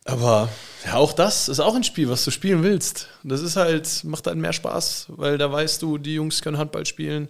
aber 0.07 0.49
ja, 0.87 0.95
auch 0.95 1.13
das 1.13 1.51
ist 1.51 1.61
auch 1.61 1.75
ein 1.75 1.85
Spiel, 1.85 2.09
was 2.09 2.25
du 2.25 2.31
spielen 2.31 2.63
willst. 2.63 3.09
Das 3.23 3.43
ist 3.43 3.57
halt, 3.57 4.03
macht 4.05 4.27
halt 4.27 4.39
mehr 4.39 4.55
Spaß, 4.55 5.09
weil 5.11 5.37
da 5.37 5.53
weißt 5.53 5.83
du, 5.83 5.99
die 5.99 6.15
Jungs 6.15 6.41
können 6.41 6.57
Handball 6.57 6.87
spielen. 6.87 7.29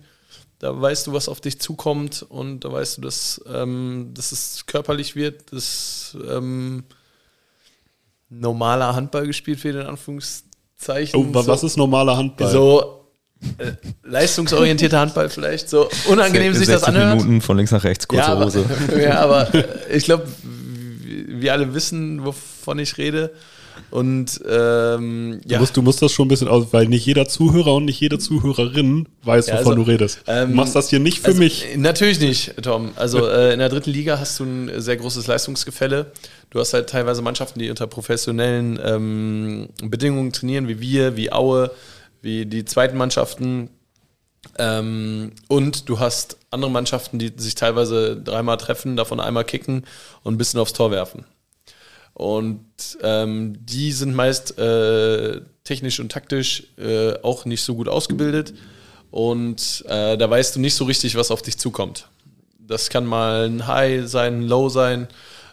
Da 0.60 0.80
weißt 0.80 1.06
du, 1.06 1.12
was 1.12 1.28
auf 1.28 1.40
dich 1.40 1.60
zukommt 1.60 2.26
und 2.28 2.60
da 2.64 2.72
weißt 2.72 2.96
du, 2.98 3.02
dass, 3.02 3.40
ähm, 3.52 4.10
dass 4.14 4.32
es 4.32 4.64
körperlich 4.66 5.14
wird, 5.14 5.52
dass 5.52 6.16
ähm, 6.28 6.82
normaler 8.28 8.94
Handball 8.94 9.26
gespielt 9.26 9.62
wird, 9.64 9.76
in 9.76 9.82
Anführungszeichen. 9.82 11.14
Oh, 11.14 11.34
wa- 11.34 11.46
was 11.46 11.62
ist 11.62 11.76
normaler 11.76 12.16
Handball? 12.16 12.50
so 12.50 13.04
äh, 13.58 13.72
leistungsorientierter 14.02 14.98
Handball 14.98 15.28
vielleicht, 15.30 15.68
so 15.68 15.88
unangenehm 16.08 16.52
sich 16.54 16.66
das 16.66 16.80
60 16.80 16.88
anhört. 16.88 17.18
Minuten 17.18 17.40
von 17.40 17.56
links 17.56 17.70
nach 17.70 17.84
rechts, 17.84 18.08
kurze 18.08 18.24
ja, 18.24 18.32
aber, 18.32 18.44
Hose. 18.46 18.64
ja, 19.00 19.20
aber 19.20 19.54
äh, 19.54 19.96
ich 19.96 20.04
glaube, 20.04 20.26
wir 21.40 21.52
alle 21.52 21.74
wissen, 21.74 22.24
wovon 22.24 22.78
ich 22.78 22.98
rede. 22.98 23.32
Und 23.90 24.40
ähm, 24.48 25.40
Du, 25.44 25.48
ja, 25.54 25.60
musst, 25.60 25.76
du 25.76 25.82
musst 25.82 26.02
das 26.02 26.10
schon 26.10 26.26
ein 26.26 26.28
bisschen 26.28 26.48
aus, 26.48 26.66
weil 26.72 26.86
nicht 26.88 27.06
jeder 27.06 27.28
Zuhörer 27.28 27.74
und 27.76 27.84
nicht 27.84 28.00
jede 28.00 28.18
Zuhörerin 28.18 29.06
weiß, 29.22 29.46
Ja, 29.46 29.54
wovon 29.60 29.72
also, 29.74 29.84
du 29.84 29.90
redest. 29.90 30.20
ähm, 30.26 30.50
du 30.50 30.56
machst 30.56 30.74
das 30.74 30.90
hier 30.90 30.98
nicht 30.98 31.20
für 31.20 31.28
Also, 31.28 31.38
mich. 31.38 31.64
äh, 31.72 31.76
Natürlich 31.76 32.18
nicht, 32.18 32.54
Tom. 32.62 32.90
Also 32.96 33.26
äh, 33.30 33.52
in 33.52 33.60
der 33.60 33.68
dritten 33.68 33.90
Liga 33.90 34.18
hast 34.18 34.40
du 34.40 34.44
ein 34.44 34.80
sehr 34.80 34.96
großes 34.96 35.28
Leistungsgefälle. 35.28 36.10
Du 36.50 36.58
hast 36.58 36.74
halt 36.74 36.88
teilweise 36.90 37.22
Mannschaften, 37.22 37.60
die 37.60 37.70
unter 37.70 37.86
professionellen 37.86 38.80
ähm, 38.84 39.68
Bedingungen 39.84 40.32
trainieren, 40.32 40.66
wie 40.66 40.80
wir, 40.80 41.16
wie 41.16 41.30
Aue, 41.32 41.70
wie 42.20 42.46
die 42.46 42.64
zweiten 42.64 42.96
Mannschaften. 42.96 43.70
Ähm, 44.58 45.32
und 45.48 45.88
du 45.88 45.98
hast 45.98 46.38
andere 46.50 46.70
Mannschaften, 46.70 47.18
die 47.18 47.32
sich 47.36 47.54
teilweise 47.54 48.16
dreimal 48.16 48.56
treffen, 48.56 48.96
davon 48.96 49.20
einmal 49.20 49.44
kicken 49.44 49.84
und 50.22 50.34
ein 50.34 50.38
bisschen 50.38 50.60
aufs 50.60 50.72
Tor 50.72 50.90
werfen. 50.90 51.24
Und 52.14 52.98
ähm, 53.02 53.54
die 53.64 53.92
sind 53.92 54.14
meist 54.14 54.58
äh, 54.58 55.40
technisch 55.62 56.00
und 56.00 56.10
taktisch 56.10 56.64
äh, 56.76 57.14
auch 57.22 57.44
nicht 57.44 57.62
so 57.62 57.76
gut 57.76 57.88
ausgebildet. 57.88 58.54
Und 59.10 59.84
äh, 59.86 60.16
da 60.16 60.28
weißt 60.28 60.56
du 60.56 60.60
nicht 60.60 60.74
so 60.74 60.84
richtig, 60.84 61.14
was 61.14 61.30
auf 61.30 61.42
dich 61.42 61.58
zukommt. 61.58 62.08
Das 62.58 62.90
kann 62.90 63.06
mal 63.06 63.46
ein 63.46 63.66
High 63.66 64.08
sein, 64.08 64.40
ein 64.40 64.48
Low 64.48 64.68
sein. 64.68 65.08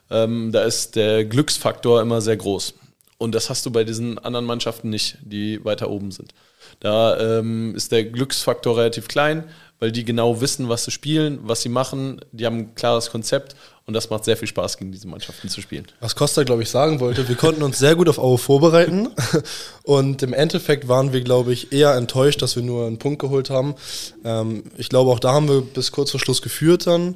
Ähm, 0.10 0.52
da 0.52 0.63
ist 0.63 0.95
der 0.95 1.26
Glücksfaktor 1.26 2.02
immer 2.02 2.21
sehr 2.21 2.38
groß. 2.38 2.74
Und 3.17 3.34
das 3.34 3.50
hast 3.50 3.65
du 3.65 3.71
bei 3.71 3.84
diesen 3.84 4.17
anderen 4.19 4.45
Mannschaften 4.45 4.89
nicht, 4.89 5.17
die 5.21 5.63
weiter 5.63 5.89
oben 5.89 6.12
sind. 6.12 6.34
Da 6.80 7.40
ähm, 7.40 7.76
ist 7.76 7.92
der 7.92 8.04
Glücksfaktor 8.04 8.78
relativ 8.78 9.08
klein, 9.08 9.44
weil 9.80 9.92
die 9.92 10.06
genau 10.06 10.42
wissen, 10.42 10.70
was 10.70 10.86
sie 10.86 10.92
spielen, 10.92 11.40
was 11.44 11.62
sie 11.62 11.70
machen. 11.70 12.22
Die 12.32 12.46
haben 12.46 12.58
ein 12.60 12.76
klares 12.76 13.10
Konzept 13.10 13.56
und 13.88 13.94
das 13.94 14.10
macht 14.10 14.26
sehr 14.26 14.36
viel 14.36 14.48
Spaß, 14.48 14.78
gegen 14.78 14.92
diese 14.92 15.08
Mannschaften 15.08 15.48
zu 15.48 15.62
spielen. 15.62 15.86
Was 16.00 16.16
Costa, 16.16 16.44
glaube 16.44 16.64
ich, 16.64 16.70
sagen 16.70 17.00
wollte, 17.00 17.28
wir 17.28 17.36
konnten 17.36 17.62
uns 17.62 17.78
sehr 17.78 17.96
gut 17.96 18.10
auf 18.10 18.18
Aue 18.18 18.40
vorbereiten. 18.40 19.10
Und 19.84 20.24
im 20.24 20.34
Endeffekt 20.34 20.88
waren 20.88 21.14
wir, 21.14 21.22
glaube 21.22 21.54
ich, 21.54 21.72
eher 21.72 21.94
enttäuscht, 21.94 22.42
dass 22.42 22.56
wir 22.56 22.64
nur 22.64 22.88
einen 22.88 22.98
Punkt 22.98 23.20
geholt 23.20 23.52
haben. 23.52 23.76
Ähm, 24.24 24.64
ich 24.78 24.90
glaube, 24.90 25.12
auch 25.12 25.20
da 25.20 25.34
haben 25.34 25.48
wir 25.48 25.62
bis 25.62 25.92
kurz 25.92 26.10
vor 26.10 26.20
Schluss 26.20 26.42
geführt 26.42 26.88
dann 26.88 27.16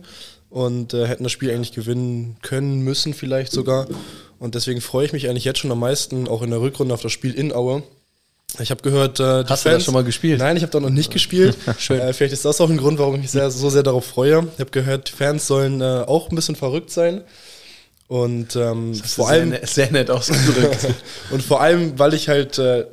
und 0.52 0.93
äh, 0.93 1.08
hätten 1.08 1.24
das 1.24 1.32
Spiel 1.32 1.50
eigentlich 1.52 1.72
gewinnen 1.72 2.38
können, 2.43 2.82
müssen 2.82 3.15
vielleicht 3.15 3.52
sogar. 3.52 3.88
Und 4.38 4.54
deswegen 4.54 4.82
freue 4.82 5.06
ich 5.06 5.13
mich 5.13 5.28
eigentlich 5.28 5.45
jetzt 5.45 5.60
schon 5.60 5.72
am 5.72 5.80
meisten, 5.80 6.28
auch 6.28 6.43
in 6.43 6.52
der 6.52 6.62
Rückrunde, 6.62 6.93
auf 6.93 7.02
das 7.02 7.12
Spiel 7.12 7.34
in 7.34 7.52
Aue. 7.52 7.82
Ich 8.57 8.71
habe 8.71 8.81
gehört, 8.81 9.19
äh, 9.19 9.43
die 9.43 9.49
Hast 9.49 9.65
du 9.65 9.69
das 9.69 9.83
schon 9.83 9.93
mal 9.93 10.03
gespielt? 10.03 10.39
Nein, 10.39 10.57
ich 10.57 10.63
habe 10.63 10.71
da 10.71 10.79
noch 10.79 10.89
nicht 10.89 11.12
gespielt. 11.12 11.55
Schön. 11.77 11.99
Äh, 11.99 12.13
vielleicht 12.13 12.33
ist 12.33 12.45
das 12.45 12.59
auch 12.59 12.69
ein 12.69 12.77
Grund, 12.77 12.97
warum 12.97 13.15
ich 13.15 13.21
mich 13.21 13.31
sehr, 13.31 13.51
so 13.51 13.69
sehr 13.69 13.83
darauf 13.83 14.05
freue. 14.05 14.47
Ich 14.55 14.59
habe 14.59 14.71
gehört, 14.71 15.09
die 15.09 15.13
Fans 15.13 15.45
sollen 15.45 15.81
äh, 15.81 16.03
auch 16.07 16.29
ein 16.29 16.35
bisschen 16.35 16.55
verrückt 16.55 16.89
sein. 16.89 17.21
Und 18.07 18.55
ähm, 18.55 18.95
vor 18.95 19.29
allem, 19.29 19.51
sehr, 19.51 19.67
sehr 19.67 19.91
nett 19.91 20.09
ausgedrückt. 20.09 20.88
und 21.31 21.43
vor 21.43 21.62
allem, 21.62 21.99
weil 21.99 22.15
ich 22.15 22.27
halt 22.27 22.57
äh, 22.57 22.85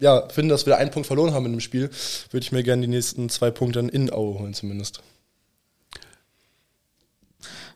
ja, 0.00 0.28
finde, 0.28 0.52
dass 0.52 0.66
wir 0.66 0.72
da 0.72 0.78
einen 0.78 0.90
Punkt 0.90 1.06
verloren 1.06 1.32
haben 1.32 1.46
in 1.46 1.52
dem 1.52 1.60
Spiel, 1.60 1.90
würde 2.30 2.44
ich 2.44 2.52
mir 2.52 2.62
gerne 2.62 2.82
die 2.82 2.88
nächsten 2.88 3.28
zwei 3.28 3.50
Punkte 3.50 3.78
dann 3.78 3.88
in 3.88 4.12
Aue 4.12 4.38
holen 4.38 4.52
zumindest. 4.52 5.00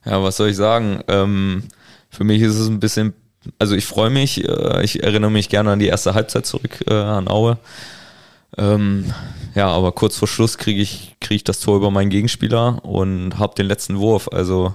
Ja, 0.05 0.22
was 0.22 0.37
soll 0.37 0.51
ich 0.51 0.57
sagen? 0.57 1.03
Ähm, 1.09 1.64
für 2.11 2.24
mich 2.24 2.42
ist 2.42 2.57
es 2.57 2.68
ein 2.68 2.81
bisschen, 2.81 3.14
also 3.59 3.75
ich 3.75 3.87
freue 3.87 4.11
mich, 4.11 4.47
äh, 4.49 4.83
ich 4.85 5.03
erinnere 5.03 5.31
mich 5.31 5.49
gerne 5.49 5.73
an 5.73 5.79
die 5.79 5.87
erste 5.87 6.15
Halbzeit 6.15 6.47
zurück 6.47 6.85
äh, 6.89 6.95
an 6.95 7.29
Aue. 7.29 7.59
Ähm, 8.57 9.13
ja, 9.55 9.69
aber 9.69 9.93
kurz 9.93 10.17
vor 10.17 10.29
Schluss 10.29 10.59
kriege 10.59 10.81
ich, 10.81 11.15
krieg 11.21 11.37
ich 11.37 11.45
das 11.45 11.61
Tor 11.61 11.77
über 11.77 11.91
meinen 11.91 12.11
Gegenspieler 12.11 12.85
und 12.85 13.39
habe 13.39 13.55
den 13.55 13.67
letzten 13.67 13.99
Wurf. 13.99 14.29
Also 14.33 14.75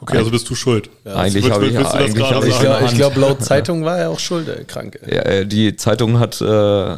Okay, 0.00 0.16
also 0.18 0.30
bist 0.30 0.48
du 0.48 0.54
schuld. 0.54 0.90
eigentlich 1.04 1.42
willst- 1.44 1.50
habe 1.56 1.66
ich, 1.66 1.74
das 1.74 1.92
eigentlich 1.92 2.30
habe 2.30 2.46
ich 2.48 2.54
ich, 2.54 2.60
in 2.62 2.68
der 2.68 2.88
glaube, 2.90 3.18
laut 3.20 3.42
Zeitung 3.42 3.84
war 3.84 3.98
er 3.98 4.10
auch 4.10 4.20
schuld, 4.20 4.46
der 4.46 4.64
Kranke. 4.64 5.00
Ja, 5.12 5.22
äh, 5.22 5.44
die 5.46 5.74
Zeitung 5.74 6.20
hat 6.20 6.40
äh, 6.40 6.96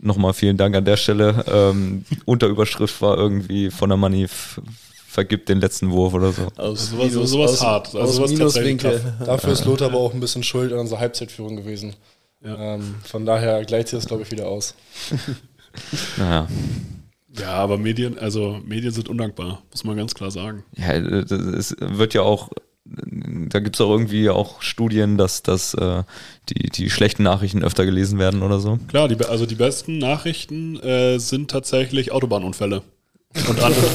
nochmal 0.00 0.32
vielen 0.34 0.56
Dank 0.56 0.74
an 0.74 0.84
der 0.84 0.96
Stelle. 0.96 1.44
Ähm, 1.46 2.04
Unterüberschrift 2.24 3.00
war 3.02 3.16
irgendwie 3.16 3.70
von 3.70 3.88
der 3.88 3.96
Money 3.96 4.24
f- 4.24 4.60
vergibt 5.14 5.48
den 5.48 5.60
letzten 5.60 5.90
Wurf 5.92 6.12
oder 6.12 6.32
so. 6.32 6.48
Aus 6.56 6.90
sowas- 6.90 7.12
sowas 7.12 7.50
aus, 7.52 7.62
hart. 7.62 7.86
Also 7.94 8.00
aus 8.00 8.16
sowas 8.16 8.30
Minuswinkel. 8.32 9.00
Dafür 9.24 9.52
ist 9.52 9.64
Lothar 9.64 9.88
aber 9.88 9.98
auch 9.98 10.12
ein 10.12 10.18
bisschen 10.20 10.42
schuld 10.42 10.72
an 10.72 10.80
unserer 10.80 10.98
Halbzeitführung 10.98 11.54
gewesen. 11.56 11.94
Ja. 12.44 12.74
Ähm, 12.74 12.96
von 13.04 13.24
daher 13.24 13.64
gleicht 13.64 13.88
sich 13.88 13.96
das, 13.98 14.06
glaube 14.06 14.24
ich, 14.24 14.30
wieder 14.32 14.48
aus. 14.48 14.74
Naja. 16.18 16.46
Ja, 17.36 17.48
aber 17.54 17.78
Medien, 17.78 18.16
also 18.16 18.60
Medien 18.64 18.92
sind 18.92 19.08
undankbar, 19.08 19.62
muss 19.72 19.82
man 19.82 19.96
ganz 19.96 20.14
klar 20.14 20.30
sagen. 20.30 20.62
Ja, 20.76 20.92
es 20.94 21.74
wird 21.80 22.14
ja 22.14 22.22
auch, 22.22 22.50
da 22.84 23.58
gibt 23.58 23.74
es 23.74 23.80
auch 23.80 23.90
irgendwie 23.90 24.30
auch 24.30 24.62
Studien, 24.62 25.18
dass, 25.18 25.42
dass 25.42 25.74
äh, 25.74 26.04
die, 26.48 26.68
die 26.70 26.90
schlechten 26.90 27.24
Nachrichten 27.24 27.64
öfter 27.64 27.84
gelesen 27.86 28.20
werden 28.20 28.42
oder 28.42 28.60
so. 28.60 28.78
Klar, 28.86 29.08
die, 29.08 29.16
also 29.24 29.46
die 29.46 29.56
besten 29.56 29.98
Nachrichten 29.98 30.78
äh, 30.80 31.18
sind 31.18 31.50
tatsächlich 31.50 32.12
Autobahnunfälle. 32.12 32.82
Und 33.48 33.60
andere. 33.62 33.86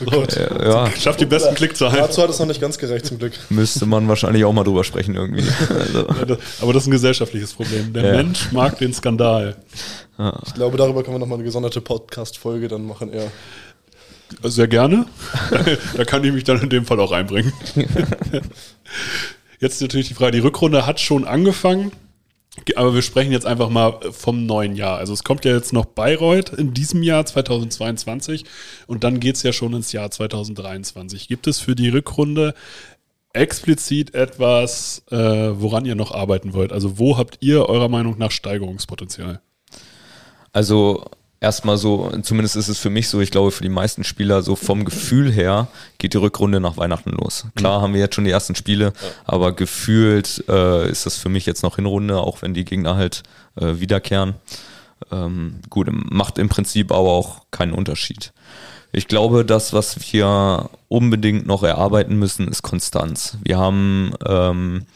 so, 0.00 0.42
Ja, 0.64 0.90
schafft 0.98 1.20
die 1.20 1.26
besten 1.26 1.54
Klickzahlen. 1.54 1.96
Dazu 1.96 2.22
hat 2.22 2.30
es 2.30 2.38
noch 2.38 2.46
nicht 2.46 2.60
ganz 2.60 2.76
gerecht, 2.78 3.06
zum 3.06 3.18
Glück. 3.18 3.32
müsste 3.50 3.86
man 3.86 4.08
wahrscheinlich 4.08 4.44
auch 4.44 4.52
mal 4.52 4.64
drüber 4.64 4.82
sprechen 4.84 5.14
irgendwie. 5.14 5.44
Also, 5.70 6.06
Ja, 6.28 6.36
Aber 6.60 6.72
das 6.72 6.82
ist 6.82 6.88
ein 6.88 6.92
gesellschaftliches 6.92 7.52
Problem. 7.54 7.92
Der 7.92 8.04
Ja. 8.04 8.12
Mensch 8.22 8.50
mag 8.52 8.78
den 8.78 8.92
Skandal. 8.92 9.56
Ich 10.46 10.54
glaube, 10.54 10.76
darüber 10.76 11.02
können 11.02 11.14
wir 11.14 11.18
nochmal 11.20 11.36
eine 11.38 11.44
gesonderte 11.44 11.80
Podcast-Folge 11.80 12.68
dann 12.68 12.84
machen, 12.86 13.10
eher. 13.12 13.30
Sehr 14.44 14.68
gerne. 14.68 15.06
da 15.96 16.04
kann 16.04 16.22
ich 16.24 16.32
mich 16.32 16.44
dann 16.44 16.60
in 16.60 16.68
dem 16.68 16.84
Fall 16.84 17.00
auch 17.00 17.12
einbringen. 17.12 17.52
Jetzt 19.60 19.80
natürlich 19.80 20.08
die 20.08 20.14
Frage, 20.14 20.32
die 20.32 20.38
Rückrunde 20.40 20.86
hat 20.86 21.00
schon 21.00 21.24
angefangen, 21.24 21.92
aber 22.74 22.94
wir 22.94 23.02
sprechen 23.02 23.32
jetzt 23.32 23.46
einfach 23.46 23.70
mal 23.70 24.00
vom 24.10 24.44
neuen 24.46 24.74
Jahr. 24.74 24.98
Also 24.98 25.12
es 25.12 25.24
kommt 25.24 25.44
ja 25.44 25.54
jetzt 25.54 25.72
noch 25.72 25.84
Bayreuth 25.84 26.52
in 26.52 26.74
diesem 26.74 27.02
Jahr 27.02 27.24
2022 27.24 28.44
und 28.86 29.04
dann 29.04 29.20
geht 29.20 29.36
es 29.36 29.42
ja 29.42 29.52
schon 29.52 29.72
ins 29.72 29.92
Jahr 29.92 30.10
2023. 30.10 31.28
Gibt 31.28 31.46
es 31.46 31.60
für 31.60 31.74
die 31.74 31.88
Rückrunde 31.88 32.54
explizit 33.32 34.14
etwas, 34.14 35.04
äh, 35.10 35.16
woran 35.16 35.84
ihr 35.84 35.94
noch 35.94 36.12
arbeiten 36.12 36.52
wollt? 36.52 36.72
Also 36.72 36.98
wo 36.98 37.16
habt 37.16 37.38
ihr 37.40 37.66
eurer 37.66 37.88
Meinung 37.88 38.18
nach 38.18 38.32
Steigerungspotenzial? 38.32 39.40
Also 40.52 41.04
erstmal 41.40 41.78
so, 41.78 42.10
zumindest 42.22 42.56
ist 42.56 42.68
es 42.68 42.78
für 42.78 42.90
mich 42.90 43.08
so, 43.08 43.20
ich 43.20 43.30
glaube 43.30 43.50
für 43.50 43.62
die 43.62 43.68
meisten 43.70 44.04
Spieler 44.04 44.42
so 44.42 44.56
vom 44.56 44.84
Gefühl 44.84 45.32
her 45.32 45.68
geht 45.98 46.12
die 46.14 46.18
Rückrunde 46.18 46.60
nach 46.60 46.76
Weihnachten 46.76 47.10
los. 47.10 47.46
Klar 47.56 47.80
haben 47.80 47.94
wir 47.94 48.00
jetzt 48.00 48.14
schon 48.14 48.24
die 48.24 48.30
ersten 48.30 48.54
Spiele, 48.54 48.92
aber 49.24 49.52
gefühlt 49.52 50.44
äh, 50.48 50.88
ist 50.88 51.06
das 51.06 51.16
für 51.16 51.30
mich 51.30 51.46
jetzt 51.46 51.62
noch 51.62 51.76
Hinrunde, 51.76 52.18
auch 52.18 52.42
wenn 52.42 52.54
die 52.54 52.64
Gegner 52.64 52.96
halt 52.96 53.22
äh, 53.56 53.80
wiederkehren. 53.80 54.34
Ähm, 55.10 55.60
gut, 55.70 55.88
macht 55.90 56.38
im 56.38 56.50
Prinzip 56.50 56.92
aber 56.92 57.08
auch 57.08 57.42
keinen 57.50 57.72
Unterschied. 57.72 58.32
Ich 58.92 59.08
glaube, 59.08 59.44
das, 59.44 59.72
was 59.72 60.12
wir 60.12 60.68
unbedingt 60.88 61.46
noch 61.46 61.62
erarbeiten 61.62 62.16
müssen, 62.16 62.48
ist 62.48 62.62
Konstanz. 62.62 63.38
Wir 63.42 63.56
haben 63.56 64.12
ähm, 64.26 64.86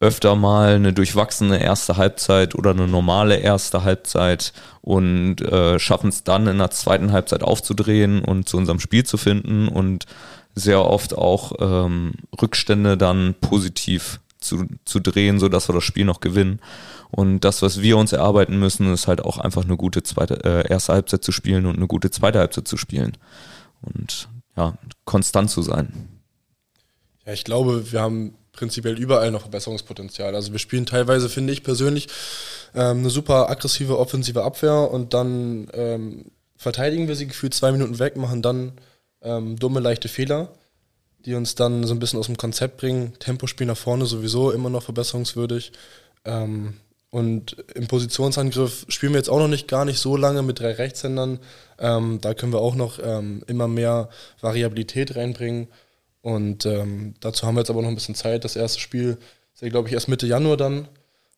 öfter 0.00 0.36
mal 0.36 0.74
eine 0.74 0.92
durchwachsene 0.92 1.60
erste 1.60 1.96
Halbzeit 1.96 2.54
oder 2.54 2.70
eine 2.70 2.86
normale 2.86 3.36
erste 3.36 3.82
Halbzeit 3.82 4.52
und 4.80 5.40
äh, 5.40 5.78
schaffen 5.78 6.08
es 6.08 6.22
dann 6.22 6.46
in 6.46 6.58
der 6.58 6.70
zweiten 6.70 7.10
Halbzeit 7.10 7.42
aufzudrehen 7.42 8.22
und 8.22 8.48
zu 8.48 8.56
unserem 8.56 8.78
Spiel 8.78 9.04
zu 9.04 9.16
finden 9.16 9.66
und 9.68 10.06
sehr 10.54 10.84
oft 10.84 11.16
auch 11.16 11.52
ähm, 11.58 12.12
Rückstände 12.40 12.96
dann 12.96 13.34
positiv 13.40 14.20
zu, 14.40 14.66
zu 14.84 15.00
drehen, 15.00 15.40
sodass 15.40 15.68
wir 15.68 15.74
das 15.74 15.84
Spiel 15.84 16.04
noch 16.04 16.20
gewinnen. 16.20 16.60
Und 17.10 17.40
das, 17.40 17.62
was 17.62 17.80
wir 17.80 17.96
uns 17.96 18.12
erarbeiten 18.12 18.58
müssen, 18.58 18.92
ist 18.92 19.08
halt 19.08 19.24
auch 19.24 19.38
einfach 19.38 19.64
eine 19.64 19.76
gute 19.76 20.02
zweite, 20.02 20.44
äh, 20.44 20.70
erste 20.70 20.92
Halbzeit 20.92 21.24
zu 21.24 21.32
spielen 21.32 21.66
und 21.66 21.76
eine 21.76 21.86
gute 21.86 22.10
zweite 22.10 22.38
Halbzeit 22.38 22.68
zu 22.68 22.76
spielen. 22.76 23.16
Und 23.80 24.28
ja, 24.56 24.74
konstant 25.04 25.50
zu 25.50 25.62
sein. 25.62 26.08
Ja, 27.26 27.32
ich 27.32 27.44
glaube, 27.44 27.90
wir 27.92 28.00
haben 28.00 28.34
prinzipiell 28.58 28.98
überall 28.98 29.30
noch 29.30 29.42
Verbesserungspotenzial. 29.42 30.34
Also 30.34 30.52
wir 30.52 30.58
spielen 30.58 30.84
teilweise, 30.84 31.28
finde 31.28 31.52
ich 31.52 31.62
persönlich, 31.62 32.08
ähm, 32.74 32.98
eine 32.98 33.10
super 33.10 33.48
aggressive 33.48 33.98
offensive 33.98 34.42
Abwehr 34.42 34.90
und 34.90 35.14
dann 35.14 35.68
ähm, 35.72 36.26
verteidigen 36.56 37.06
wir 37.06 37.14
sie 37.14 37.28
gefühlt 37.28 37.54
zwei 37.54 37.70
Minuten 37.70 37.98
weg, 38.00 38.16
machen 38.16 38.42
dann 38.42 38.72
ähm, 39.22 39.58
dumme, 39.58 39.80
leichte 39.80 40.08
Fehler, 40.08 40.48
die 41.24 41.34
uns 41.34 41.54
dann 41.54 41.84
so 41.84 41.94
ein 41.94 42.00
bisschen 42.00 42.18
aus 42.18 42.26
dem 42.26 42.36
Konzept 42.36 42.78
bringen. 42.78 43.12
Tempospiel 43.20 43.66
nach 43.66 43.76
vorne 43.76 44.06
sowieso 44.06 44.50
immer 44.50 44.70
noch 44.70 44.82
verbesserungswürdig. 44.82 45.72
Ähm, 46.24 46.74
und 47.10 47.56
im 47.74 47.86
Positionsangriff 47.86 48.84
spielen 48.88 49.12
wir 49.12 49.18
jetzt 49.18 49.30
auch 49.30 49.38
noch 49.38 49.48
nicht 49.48 49.68
gar 49.68 49.84
nicht 49.84 49.98
so 49.98 50.16
lange 50.16 50.42
mit 50.42 50.60
drei 50.60 50.72
Rechtshändern. 50.72 51.38
Ähm, 51.78 52.18
da 52.20 52.34
können 52.34 52.52
wir 52.52 52.60
auch 52.60 52.74
noch 52.74 52.98
ähm, 53.02 53.42
immer 53.46 53.68
mehr 53.68 54.10
Variabilität 54.40 55.16
reinbringen. 55.16 55.68
Und 56.22 56.66
ähm, 56.66 57.14
dazu 57.20 57.46
haben 57.46 57.54
wir 57.54 57.60
jetzt 57.60 57.70
aber 57.70 57.82
noch 57.82 57.88
ein 57.88 57.94
bisschen 57.94 58.14
Zeit. 58.14 58.44
Das 58.44 58.56
erste 58.56 58.80
Spiel 58.80 59.18
ist 59.54 59.62
ja, 59.62 59.68
glaube 59.68 59.88
ich, 59.88 59.94
erst 59.94 60.08
Mitte 60.08 60.26
Januar 60.26 60.56
dann. 60.56 60.88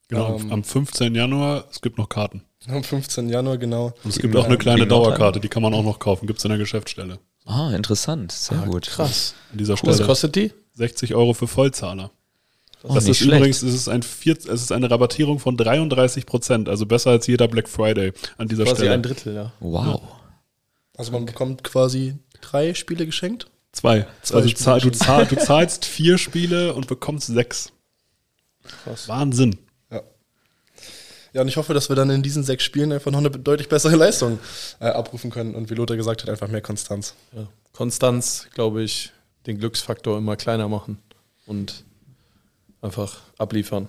Genau, 0.08 0.38
Ähm, 0.38 0.52
am 0.52 0.64
15. 0.64 1.14
Januar, 1.14 1.64
es 1.70 1.80
gibt 1.80 1.98
noch 1.98 2.08
Karten. 2.08 2.42
Am 2.66 2.82
15. 2.82 3.28
Januar, 3.28 3.58
genau. 3.58 3.92
Und 4.04 4.10
es 4.10 4.18
gibt 4.18 4.34
auch 4.36 4.44
eine 4.44 4.58
kleine 4.58 4.86
Nordrhein. 4.86 5.10
Dauerkarte, 5.18 5.40
die 5.40 5.48
kann 5.48 5.62
man 5.62 5.72
auch 5.74 5.84
noch 5.84 5.98
kaufen, 5.98 6.26
gibt 6.26 6.38
es 6.40 6.44
in 6.44 6.48
der 6.50 6.58
Geschäftsstelle. 6.58 7.18
Ah, 7.46 7.72
interessant, 7.74 8.32
sehr 8.32 8.58
gut. 8.58 8.86
Krass. 8.86 9.34
An 9.52 9.58
dieser 9.58 9.74
Was 9.74 9.80
Stelle. 9.80 10.04
kostet 10.06 10.36
die? 10.36 10.52
60 10.74 11.14
Euro 11.14 11.32
für 11.32 11.46
Vollzahler. 11.46 12.10
Oh, 12.82 12.94
das 12.94 13.06
ist 13.06 13.20
übrigens, 13.20 13.62
es 13.62 13.74
ist, 13.74 13.88
ein 13.88 14.02
vier, 14.02 14.36
es 14.36 14.46
ist 14.46 14.72
eine 14.72 14.90
Rabattierung 14.90 15.38
von 15.38 15.56
33 15.56 16.24
Prozent, 16.26 16.68
also 16.68 16.86
besser 16.86 17.10
als 17.10 17.26
jeder 17.26 17.46
Black 17.48 17.68
Friday 17.68 18.12
an 18.38 18.48
dieser 18.48 18.64
Quasi 18.64 18.76
Stelle. 18.76 18.94
ein 18.94 19.02
Drittel, 19.02 19.34
ja. 19.34 19.52
Wow. 19.60 20.00
Also 20.96 21.12
man 21.12 21.26
bekommt 21.26 21.62
quasi 21.64 22.14
drei 22.40 22.74
Spiele 22.74 23.04
geschenkt. 23.06 23.46
Zwei. 23.72 24.06
Zwei 24.22 24.36
also 24.36 24.48
Spiele 24.48 24.64
zahl, 24.64 24.80
du, 24.80 24.90
zahl, 24.90 25.26
du 25.26 25.36
zahlst 25.36 25.84
vier 25.84 26.18
Spiele 26.18 26.74
und 26.74 26.86
bekommst 26.86 27.28
sechs. 27.28 27.72
Krass. 28.84 29.08
Wahnsinn. 29.08 29.58
Ja. 29.90 30.02
Ja, 31.32 31.42
und 31.42 31.48
ich 31.48 31.56
hoffe, 31.56 31.74
dass 31.74 31.88
wir 31.88 31.96
dann 31.96 32.10
in 32.10 32.22
diesen 32.22 32.42
sechs 32.42 32.64
Spielen 32.64 32.92
einfach 32.92 33.10
noch 33.10 33.18
eine 33.18 33.30
deutlich 33.30 33.68
bessere 33.68 33.96
Leistung 33.96 34.38
äh, 34.80 34.86
abrufen 34.86 35.30
können. 35.30 35.54
Und 35.54 35.70
wie 35.70 35.74
Lothar 35.74 35.96
gesagt 35.96 36.22
hat, 36.22 36.28
einfach 36.28 36.48
mehr 36.48 36.60
Konstanz. 36.60 37.14
Ja. 37.32 37.46
Konstanz, 37.72 38.48
glaube 38.54 38.82
ich, 38.82 39.12
den 39.46 39.58
Glücksfaktor 39.58 40.18
immer 40.18 40.36
kleiner 40.36 40.68
machen 40.68 40.98
und 41.46 41.84
einfach 42.82 43.20
abliefern. 43.38 43.88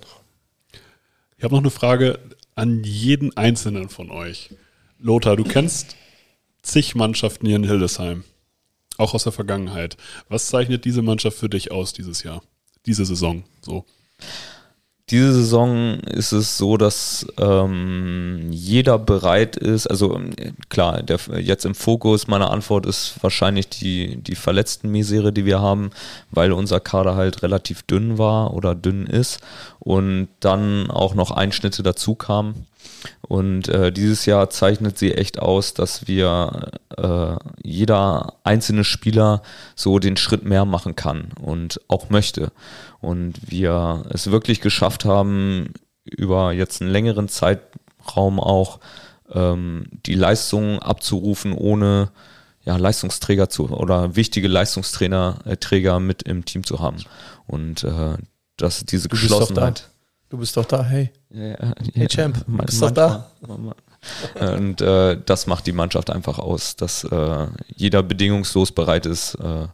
Ich 1.38 1.44
habe 1.44 1.56
noch 1.56 1.62
eine 1.62 1.72
Frage 1.72 2.20
an 2.56 2.84
jeden 2.84 3.36
einzelnen 3.36 3.90
von 3.90 4.12
euch. 4.12 4.52
Lothar, 5.00 5.36
du 5.36 5.44
kennst 5.44 5.96
zig 6.62 6.96
Mannschaften 6.96 7.48
hier 7.48 7.56
in 7.56 7.64
Hildesheim, 7.64 8.24
auch 9.02 9.14
aus 9.14 9.24
der 9.24 9.34
Vergangenheit. 9.34 9.98
Was 10.30 10.48
zeichnet 10.48 10.86
diese 10.86 11.02
Mannschaft 11.02 11.38
für 11.38 11.50
dich 11.50 11.72
aus 11.72 11.94
dieses 11.94 12.24
Jahr, 12.24 12.42
diese 12.86 13.06
Saison? 13.06 13.44
So. 13.62 13.86
Diese 15.10 15.34
Saison 15.34 16.00
ist 16.00 16.32
es 16.32 16.58
so, 16.58 16.78
dass 16.78 17.28
ähm, 17.38 18.48
jeder 18.50 18.98
bereit 18.98 19.58
ist, 19.58 19.88
also 19.88 20.16
ähm, 20.16 20.32
klar, 20.70 21.04
der, 21.04 21.20
jetzt 21.38 21.66
im 21.66 21.76
Fokus 21.76 22.28
meiner 22.28 22.50
Antwort 22.50 22.86
ist 22.86 23.16
wahrscheinlich 23.22 23.68
die, 23.68 24.16
die 24.16 24.36
Verletzten-Misere, 24.36 25.34
die 25.34 25.44
wir 25.44 25.60
haben, 25.60 25.90
weil 26.30 26.54
unser 26.54 26.80
Kader 26.80 27.16
halt 27.16 27.44
relativ 27.44 27.84
dünn 27.84 28.18
war 28.18 28.54
oder 28.54 28.74
dünn 28.74 29.06
ist 29.06 29.42
und 29.80 30.30
dann 30.40 30.90
auch 30.90 31.14
noch 31.14 31.32
Einschnitte 31.32 31.84
dazu 31.84 32.16
kamen. 32.16 32.68
Und 33.22 33.68
äh, 33.70 33.92
dieses 33.92 34.26
Jahr 34.26 34.50
zeichnet 34.50 34.98
sie 34.98 35.14
echt 35.14 35.40
aus, 35.40 35.74
dass 35.74 36.08
wir 36.08 36.72
äh, 36.98 37.36
jeder 37.64 38.34
einzelne 38.44 38.84
Spieler 38.84 39.42
so 39.76 40.00
den 40.00 40.18
Schritt 40.18 40.44
mehr 40.44 40.66
machen 40.66 40.96
kann 40.96 41.30
und 41.42 41.80
auch 41.88 42.10
möchte. 42.10 42.52
Und 43.00 43.36
wir 43.50 44.04
es 44.10 44.32
wirklich 44.32 44.62
geschafft 44.62 45.06
haben, 45.06 45.74
über 46.04 46.52
jetzt 46.52 46.82
einen 46.82 46.92
längeren 46.92 47.30
Zeitraum 47.30 48.40
auch 48.40 48.80
ähm, 49.32 49.86
die 50.06 50.16
Leistungen 50.16 50.80
abzurufen, 50.80 51.54
ohne 51.54 52.12
ja, 52.64 52.78
Leistungsträger 52.78 53.50
zu 53.50 53.70
oder 53.70 54.16
wichtige 54.16 54.48
Leistungsträger 54.48 55.40
äh, 55.46 55.58
Träger 55.58 56.00
mit 56.00 56.24
im 56.24 56.46
Team 56.46 56.64
zu 56.64 56.80
haben. 56.80 56.98
Und 57.48 57.84
äh, 57.84 58.18
dass 58.58 58.86
diese 58.86 59.08
doch 59.08 59.18
Geschlossenheit. 59.18 59.90
Du 60.32 60.38
bist 60.38 60.56
doch 60.56 60.64
da, 60.66 60.82
hey. 60.84 61.12
Ja, 61.30 61.44
ja, 61.50 61.74
Hey, 61.94 62.08
Champ, 62.08 62.44
man- 62.48 62.66
bist 62.66 62.82
doch 62.82 62.92
da? 62.92 63.30
manchmal- 63.46 63.76
Und 64.58 64.80
äh, 64.82 65.18
das 65.26 65.46
macht 65.46 65.68
die 65.68 65.74
Mannschaft 65.74 66.10
einfach 66.10 66.40
aus, 66.40 66.76
dass 66.78 67.04
äh, 67.04 67.48
jeder 67.76 68.02
bedingungslos 68.02 68.72
bereit 68.72 69.06
ist, 69.06 69.36
äh, 69.36 69.68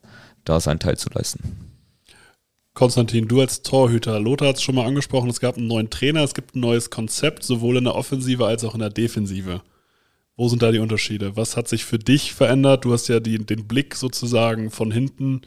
da 0.45 0.59
seinen 0.59 0.79
Teil 0.79 0.97
zu 0.97 1.09
leisten. 1.13 1.75
Konstantin, 2.73 3.27
du 3.27 3.39
als 3.39 3.61
Torhüter, 3.61 4.19
Lothar 4.19 4.49
hat 4.49 4.55
es 4.57 4.63
schon 4.63 4.75
mal 4.75 4.85
angesprochen, 4.85 5.29
es 5.29 5.39
gab 5.39 5.57
einen 5.57 5.67
neuen 5.67 5.89
Trainer, 5.91 6.23
es 6.23 6.33
gibt 6.33 6.55
ein 6.55 6.59
neues 6.59 6.89
Konzept, 6.89 7.43
sowohl 7.43 7.77
in 7.77 7.83
der 7.85 7.95
Offensive 7.95 8.45
als 8.45 8.63
auch 8.63 8.73
in 8.73 8.79
der 8.81 8.89
Defensive. 8.89 9.61
Wo 10.37 10.47
sind 10.47 10.61
da 10.61 10.71
die 10.71 10.77
Unterschiede? 10.79 11.35
Was 11.35 11.57
hat 11.57 11.67
sich 11.67 11.83
für 11.83 11.97
dich 11.97 12.33
verändert? 12.33 12.85
Du 12.85 12.93
hast 12.93 13.07
ja 13.07 13.19
die, 13.19 13.39
den 13.39 13.67
Blick 13.67 13.95
sozusagen 13.95 14.69
von 14.69 14.91
hinten. 14.91 15.41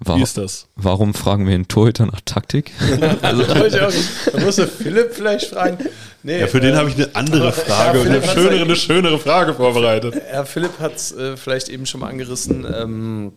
Wie 0.00 0.08
Warum, 0.08 0.22
ist 0.22 0.36
das? 0.36 0.68
warum 0.76 1.14
fragen 1.14 1.46
wir 1.46 1.52
den 1.52 1.68
Torhüter 1.68 2.06
nach 2.06 2.20
Taktik? 2.24 2.72
Also, 3.22 3.44
da 3.44 4.40
musste 4.40 4.66
Philipp 4.66 5.14
vielleicht 5.14 5.46
fragen. 5.46 5.78
Nee, 6.22 6.40
Ja, 6.40 6.46
für 6.46 6.60
den 6.60 6.74
äh, 6.74 6.76
habe 6.76 6.90
ich 6.90 6.96
eine 6.96 7.14
andere 7.14 7.52
Frage 7.52 8.00
und 8.00 8.08
eine 8.08 8.22
schönere, 8.22 8.62
eine 8.62 8.76
schönere 8.76 9.18
Frage 9.18 9.54
vorbereitet. 9.54 10.14
Herr 10.26 10.44
Philipp 10.44 10.78
hat 10.78 10.96
es 10.96 11.12
äh, 11.12 11.36
vielleicht 11.36 11.68
eben 11.68 11.86
schon 11.86 12.00
mal 12.00 12.08
angerissen. 12.08 12.66
Ähm, 12.70 13.32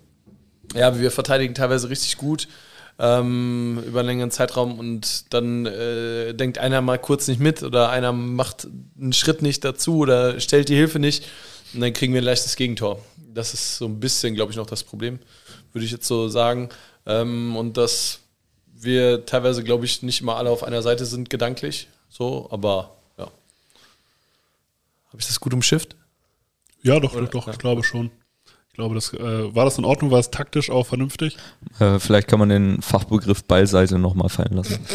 ja, 0.74 1.00
wir 1.00 1.12
verteidigen 1.12 1.54
teilweise 1.54 1.90
richtig 1.90 2.18
gut. 2.18 2.48
Ähm, 2.97 3.84
über 3.86 3.99
einen 3.99 4.08
längeren 4.08 4.31
Zeitraum 4.31 4.79
und 4.79 5.34
dann 5.34 5.65
äh, 5.65 6.34
denkt 6.34 6.58
einer 6.58 6.81
mal 6.81 6.97
kurz 6.97 7.27
nicht 7.27 7.39
mit 7.39 7.62
oder 7.63 7.89
einer 7.89 8.13
macht 8.13 8.67
einen 8.99 9.13
Schritt 9.13 9.41
nicht 9.41 9.65
dazu 9.65 9.97
oder 9.97 10.39
stellt 10.39 10.69
die 10.69 10.75
Hilfe 10.75 10.99
nicht 10.99 11.25
und 11.73 11.81
dann 11.81 11.93
kriegen 11.93 12.13
wir 12.13 12.21
ein 12.21 12.25
leichtes 12.25 12.55
Gegentor. 12.55 12.99
Das 13.34 13.53
ist 13.53 13.77
so 13.77 13.86
ein 13.86 13.99
bisschen, 13.99 14.34
glaube 14.34 14.51
ich, 14.51 14.58
noch 14.58 14.65
das 14.65 14.84
Problem, 14.84 15.19
würde 15.73 15.86
ich 15.86 15.91
jetzt 15.91 16.08
so 16.08 16.29
sagen. 16.29 16.69
Ähm, 17.05 17.58
und 17.58 17.75
dass 17.75 18.19
wir 18.73 19.25
teilweise, 19.25 19.63
glaube 19.63 19.86
ich, 19.86 20.01
nicht 20.01 20.21
immer 20.21 20.38
alle 20.38 20.49
auf 20.49 20.63
einer 20.63 20.81
Seite 20.81 21.05
sind 21.05 21.29
gedanklich, 21.29 21.89
so, 22.08 22.47
aber 22.49 22.95
ja. 23.17 23.25
Habe 25.08 25.19
ich 25.19 25.27
das 25.27 25.39
gut 25.39 25.53
umschifft? 25.53 25.97
Ja, 26.81 26.99
doch, 26.99 27.13
doch, 27.13 27.27
doch, 27.27 27.47
ich 27.49 27.58
glaube 27.58 27.84
schon. 27.84 28.12
Ich 28.76 28.78
glaube, 28.78 28.94
das 28.94 29.14
äh, 29.14 29.56
war 29.56 29.64
das 29.64 29.78
in 29.78 29.86
Ordnung, 29.86 30.12
war 30.12 30.20
es 30.20 30.32
taktisch 30.32 30.70
auch 30.70 30.86
vernünftig? 30.86 31.38
Äh, 31.80 31.98
vielleicht 31.98 32.28
kann 32.28 32.40
man 32.40 32.50
den 32.50 32.82
Fachbegriff 32.82 33.46
Ballseite 33.46 33.98
nochmal 33.98 34.28
fallen 34.28 34.52
lassen. 34.52 34.86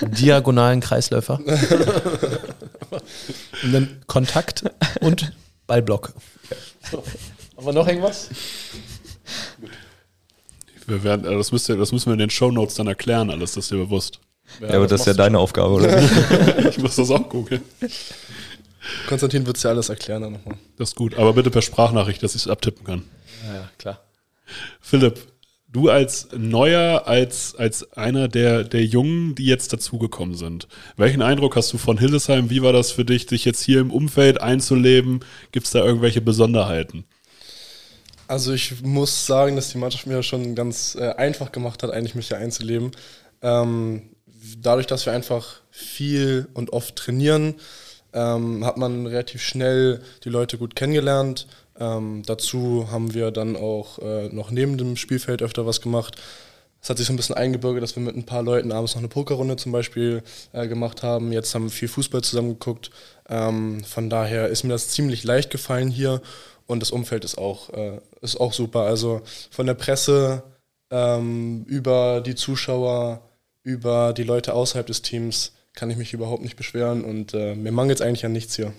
Diagonalen 0.18 0.80
Kreisläufer. 0.80 1.38
und 3.62 3.72
dann 3.72 4.00
Kontakt 4.06 4.64
und 5.02 5.34
Ballblock. 5.66 6.14
So. 6.90 7.04
Haben 7.58 7.66
wir 7.66 7.74
noch 7.74 7.86
irgendwas? 7.86 8.30
Wir 10.86 11.04
werden, 11.04 11.30
äh, 11.30 11.36
das, 11.36 11.52
müsst 11.52 11.68
ihr, 11.68 11.76
das 11.76 11.92
müssen 11.92 12.06
wir 12.06 12.14
in 12.14 12.20
den 12.20 12.30
Shownotes 12.30 12.76
dann 12.76 12.86
erklären, 12.86 13.28
alles, 13.28 13.52
das 13.52 13.64
ist 13.64 13.70
dir 13.70 13.76
bewusst. 13.76 14.18
Ja, 14.62 14.76
aber 14.76 14.86
das 14.86 15.02
ist 15.02 15.08
ja 15.08 15.12
deine 15.12 15.38
Aufgabe, 15.38 15.74
oder? 15.74 16.02
ich 16.70 16.78
muss 16.78 16.96
das 16.96 17.10
auch 17.10 17.28
googeln. 17.28 17.60
Konstantin 19.08 19.46
wird 19.46 19.56
es 19.56 19.62
ja 19.62 19.70
alles 19.70 19.88
erklären 19.88 20.22
dann 20.22 20.32
nochmal. 20.32 20.56
Das 20.76 20.90
ist 20.90 20.96
gut, 20.96 21.16
aber 21.16 21.32
bitte 21.32 21.50
per 21.50 21.62
Sprachnachricht, 21.62 22.22
dass 22.22 22.34
ich 22.34 22.42
es 22.42 22.48
abtippen 22.48 22.84
kann. 22.84 23.04
Ja, 23.46 23.70
klar. 23.78 24.00
Philipp, 24.80 25.18
du 25.68 25.88
als 25.88 26.28
Neuer, 26.36 27.06
als, 27.06 27.54
als 27.56 27.92
einer 27.92 28.28
der, 28.28 28.64
der 28.64 28.84
Jungen, 28.84 29.34
die 29.34 29.46
jetzt 29.46 29.72
dazugekommen 29.72 30.34
sind, 30.34 30.68
welchen 30.96 31.22
Eindruck 31.22 31.56
hast 31.56 31.72
du 31.72 31.78
von 31.78 31.98
Hildesheim? 31.98 32.50
Wie 32.50 32.62
war 32.62 32.72
das 32.72 32.90
für 32.90 33.04
dich, 33.04 33.26
dich 33.26 33.44
jetzt 33.44 33.62
hier 33.62 33.80
im 33.80 33.90
Umfeld 33.90 34.40
einzuleben? 34.40 35.20
Gibt 35.52 35.66
es 35.66 35.72
da 35.72 35.84
irgendwelche 35.84 36.20
Besonderheiten? 36.20 37.04
Also 38.26 38.52
ich 38.52 38.82
muss 38.82 39.26
sagen, 39.26 39.56
dass 39.56 39.70
die 39.70 39.78
Mannschaft 39.78 40.06
mir 40.06 40.22
schon 40.22 40.54
ganz 40.54 40.94
äh, 40.94 41.14
einfach 41.14 41.50
gemacht 41.50 41.82
hat, 41.82 41.90
eigentlich 41.90 42.14
mich 42.14 42.28
hier 42.28 42.38
einzuleben. 42.38 42.92
Ähm, 43.42 44.02
dadurch, 44.58 44.86
dass 44.86 45.06
wir 45.06 45.12
einfach 45.12 45.60
viel 45.70 46.48
und 46.54 46.72
oft 46.72 46.94
trainieren, 46.96 47.56
ähm, 48.12 48.64
hat 48.64 48.76
man 48.76 49.06
relativ 49.06 49.42
schnell 49.42 50.02
die 50.24 50.28
Leute 50.28 50.58
gut 50.58 50.74
kennengelernt. 50.76 51.46
Ähm, 51.78 52.22
dazu 52.26 52.88
haben 52.90 53.14
wir 53.14 53.30
dann 53.30 53.56
auch 53.56 53.98
äh, 53.98 54.28
noch 54.28 54.50
neben 54.50 54.78
dem 54.78 54.96
Spielfeld 54.96 55.42
öfter 55.42 55.66
was 55.66 55.80
gemacht. 55.80 56.16
Es 56.82 56.88
hat 56.88 56.96
sich 56.96 57.06
so 57.06 57.12
ein 57.12 57.16
bisschen 57.16 57.34
eingebürgert, 57.34 57.82
dass 57.82 57.96
wir 57.96 58.02
mit 58.02 58.16
ein 58.16 58.24
paar 58.24 58.42
Leuten 58.42 58.72
abends 58.72 58.94
noch 58.94 59.00
eine 59.00 59.08
Pokerrunde 59.08 59.56
zum 59.56 59.72
Beispiel 59.72 60.22
äh, 60.52 60.66
gemacht 60.66 61.02
haben. 61.02 61.32
Jetzt 61.32 61.54
haben 61.54 61.64
wir 61.64 61.70
viel 61.70 61.88
Fußball 61.88 62.22
zusammengeguckt. 62.22 62.90
Ähm, 63.28 63.84
von 63.84 64.08
daher 64.08 64.48
ist 64.48 64.64
mir 64.64 64.70
das 64.70 64.88
ziemlich 64.88 65.24
leicht 65.24 65.50
gefallen 65.50 65.90
hier 65.90 66.22
und 66.66 66.80
das 66.80 66.90
Umfeld 66.90 67.24
ist 67.24 67.36
auch, 67.36 67.70
äh, 67.70 68.00
ist 68.22 68.40
auch 68.40 68.52
super. 68.52 68.82
Also 68.82 69.22
von 69.50 69.66
der 69.66 69.74
Presse 69.74 70.42
ähm, 70.90 71.64
über 71.66 72.22
die 72.22 72.34
Zuschauer, 72.34 73.22
über 73.62 74.12
die 74.12 74.24
Leute 74.24 74.54
außerhalb 74.54 74.86
des 74.86 75.02
Teams 75.02 75.52
kann 75.74 75.90
ich 75.90 75.96
mich 75.96 76.12
überhaupt 76.12 76.42
nicht 76.42 76.56
beschweren 76.56 77.04
und 77.04 77.34
äh, 77.34 77.54
mir 77.54 77.72
mangelt 77.72 78.00
es 78.00 78.06
eigentlich 78.06 78.24
an 78.24 78.32
nichts 78.32 78.56
hier. 78.56 78.72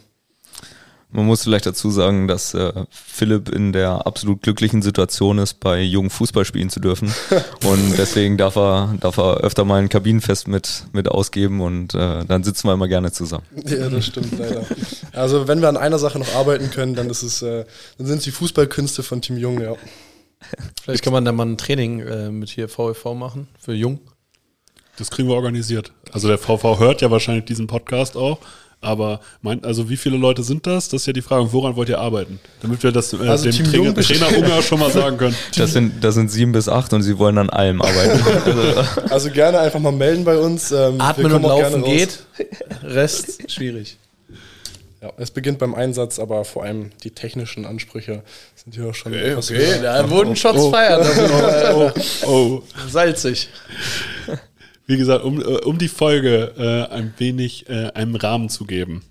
Man 1.14 1.26
muss 1.26 1.44
vielleicht 1.44 1.66
dazu 1.66 1.92
sagen, 1.92 2.30
dass 2.30 2.54
äh, 2.54 2.72
Philipp 2.90 3.50
in 3.50 3.74
der 3.74 4.08
absolut 4.08 4.42
glücklichen 4.44 4.82
Situation 4.82 5.40
ist, 5.40 5.60
bei 5.60 5.82
jungen 5.82 6.10
Fußball 6.10 6.46
spielen 6.46 6.70
zu 6.70 6.80
dürfen. 6.80 7.14
und 7.66 7.98
deswegen 7.98 8.38
darf 8.38 8.56
er, 8.56 8.96
darf 8.98 9.18
er 9.18 9.38
öfter 9.40 9.66
mal 9.66 9.82
ein 9.82 9.90
Kabinenfest 9.90 10.48
mit, 10.48 10.86
mit 10.94 11.10
ausgeben 11.10 11.60
und 11.60 11.94
äh, 11.96 12.24
dann 12.26 12.44
sitzen 12.44 12.68
wir 12.68 12.74
immer 12.74 12.88
gerne 12.88 13.12
zusammen. 13.12 13.44
Ja, 13.66 13.90
das 13.90 14.06
stimmt 14.06 14.40
leider. 14.40 14.66
Also 15.12 15.50
wenn 15.50 15.60
wir 15.60 15.68
an 15.68 15.76
einer 15.76 16.00
Sache 16.00 16.18
noch 16.18 16.34
arbeiten 16.34 16.72
können, 16.72 16.96
dann 16.96 17.10
ist 17.10 17.24
es, 17.24 17.42
äh, 17.42 17.66
dann 17.98 18.08
sind 18.08 18.20
es 18.20 18.24
die 18.24 18.32
Fußballkünste 18.32 19.04
von 19.04 19.22
Team 19.22 19.36
Jung, 19.36 19.60
ja. 19.60 19.76
Vielleicht 20.82 21.04
kann 21.04 21.14
man 21.14 21.26
da 21.26 21.34
mal 21.34 21.46
ein 21.46 21.58
Training 21.58 22.00
äh, 22.00 22.32
mit 22.32 22.50
hier 22.50 22.70
VfV 22.70 23.16
machen 23.16 23.50
für 23.60 23.74
Jung. 23.74 24.00
Das 24.98 25.10
kriegen 25.10 25.28
wir 25.30 25.36
organisiert. 25.36 25.92
Also 26.12 26.28
der 26.28 26.38
VV 26.38 26.80
hört 26.80 27.02
ja 27.02 27.10
wahrscheinlich 27.12 27.46
diesen 27.46 27.68
Podcast 27.68 28.16
auch. 28.18 28.40
Aber 28.84 29.20
mein, 29.44 29.64
also 29.64 29.90
wie 29.90 29.98
viele 29.98 30.18
Leute 30.18 30.42
sind 30.42 30.66
das? 30.66 30.90
Das 30.90 31.02
ist 31.04 31.06
ja 31.06 31.14
die 31.14 31.22
Frage, 31.22 31.54
woran 31.54 31.76
wollt 31.76 31.88
ihr 31.90 32.00
arbeiten? 32.00 32.40
Damit 32.64 32.82
wir 32.82 32.92
das 32.92 33.14
äh, 33.14 33.18
Also 33.28 33.44
dem 33.46 33.52
Team 33.56 33.94
Trainer, 33.94 33.94
Trainer 33.94 34.38
Unger 34.40 34.62
schon 34.64 34.80
mal 34.80 34.90
sagen 34.90 35.18
können. 35.18 35.36
Das 35.56 35.72
sind, 35.72 36.04
das 36.04 36.16
sind 36.16 36.32
sieben 36.32 36.52
bis 36.52 36.68
acht 36.68 36.92
und 36.92 37.04
sie 37.04 37.20
wollen 37.20 37.38
an 37.38 37.52
allem 37.52 37.80
arbeiten. 37.80 38.24
Also, 38.44 39.02
Also 39.10 39.30
gerne 39.30 39.60
einfach 39.60 39.80
mal 39.80 39.92
melden 39.92 40.24
bei 40.24 40.38
uns. 40.40 40.72
Ähm, 40.72 41.00
Atmen 41.00 41.32
und 41.32 41.44
Laufen 41.44 41.84
geht. 41.84 42.24
Rest 42.84 43.52
schwierig. 43.52 43.98
Ja, 45.00 45.12
es 45.18 45.30
beginnt 45.30 45.60
beim 45.60 45.76
Einsatz, 45.76 46.18
aber 46.18 46.44
vor 46.44 46.64
allem 46.64 46.90
die 47.04 47.12
technischen 47.12 47.66
Ansprüche 47.66 48.24
sind 48.56 48.76
hier 48.76 48.88
auch 48.88 48.96
schon 48.96 49.14
Okay, 49.14 49.36
höher. 49.36 49.82
da 49.82 50.10
wurden 50.10 50.36
Shots 50.36 50.68
feiern. 50.68 51.06
Oh, 51.76 51.92
oh. 52.28 52.64
Salzig. 52.90 53.50
Wie 54.86 54.98
gesagt, 54.98 55.24
um, 55.24 55.42
äh, 55.42 55.44
um 55.44 55.78
die 55.78 55.88
Folge 55.88 56.54
äh, 56.58 56.94
ein 56.94 57.14
wenig 57.18 57.70
äh, 57.70 57.92
einem 57.94 58.16
Rahmen 58.16 58.50
zu 58.50 58.66
geben. 58.66 59.04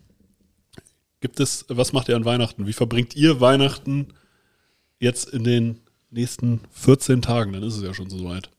Gibt 1.20 1.38
es, 1.40 1.66
was 1.68 1.92
macht 1.92 2.08
ihr 2.08 2.16
an 2.16 2.24
Weihnachten? 2.24 2.66
Wie 2.66 2.72
verbringt 2.72 3.14
ihr 3.14 3.40
Weihnachten 3.40 4.08
jetzt 4.98 5.28
in 5.28 5.44
den 5.44 5.80
nächsten 6.10 6.60
14 6.72 7.22
Tagen? 7.22 7.52
Dann 7.52 7.62
ist 7.62 7.76
es 7.76 7.82
ja 7.82 7.92
schon 7.94 8.08
soweit. 8.08 8.50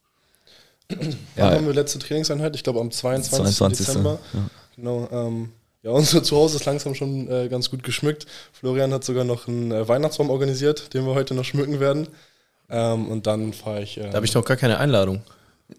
Wann 0.90 1.16
ja, 1.36 1.52
haben 1.52 1.66
wir 1.66 1.74
letzte 1.74 2.00
Trainingseinheit? 2.00 2.56
Ich 2.56 2.64
glaube 2.64 2.80
am 2.80 2.92
22. 2.92 3.56
22. 3.58 3.86
Dezember. 3.86 4.20
Ja. 4.34 4.40
Genau. 4.76 5.10
Ähm, 5.12 5.50
ja, 5.84 5.92
unser 5.92 6.24
Zuhause 6.24 6.58
ist 6.58 6.66
langsam 6.66 6.94
schon 6.94 7.28
äh, 7.30 7.48
ganz 7.50 7.72
gut 7.72 7.82
geschmückt. 7.84 8.28
Florian 8.54 8.94
hat 8.94 9.04
sogar 9.04 9.24
noch 9.24 9.48
einen 9.48 9.72
äh, 9.72 9.88
Weihnachtsbaum 9.88 10.30
organisiert, 10.30 10.94
den 10.94 11.06
wir 11.06 11.16
heute 11.16 11.34
noch 11.34 11.46
schmücken 11.46 11.80
werden. 11.80 12.08
Ähm, 12.70 13.08
und 13.08 13.26
dann 13.26 13.54
fahre 13.54 13.82
ich. 13.82 13.98
Äh, 13.98 14.10
Da 14.10 14.18
habe 14.18 14.26
ich 14.26 14.34
noch 14.34 14.46
gar 14.46 14.58
keine 14.58 14.78
Einladung. 14.78 15.24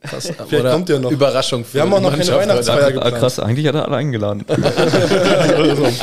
Krass. 0.01 0.33
Vielleicht 0.49 0.73
kommt 0.73 0.89
ja 0.89 0.99
noch. 0.99 1.11
Überraschung 1.11 1.65
für 1.65 1.75
Wir 1.75 1.83
haben 1.83 1.95
auch 1.95 2.01
noch 2.01 2.11
keine 2.11 2.27
Weihnachtsfeier 2.27 2.77
Leute. 2.77 2.87
ah, 2.87 2.91
geplant. 3.05 3.19
krass, 3.19 3.39
eigentlich 3.39 3.67
hat 3.67 3.75
er 3.75 3.85
alle 3.87 3.97
eingeladen. 3.97 4.45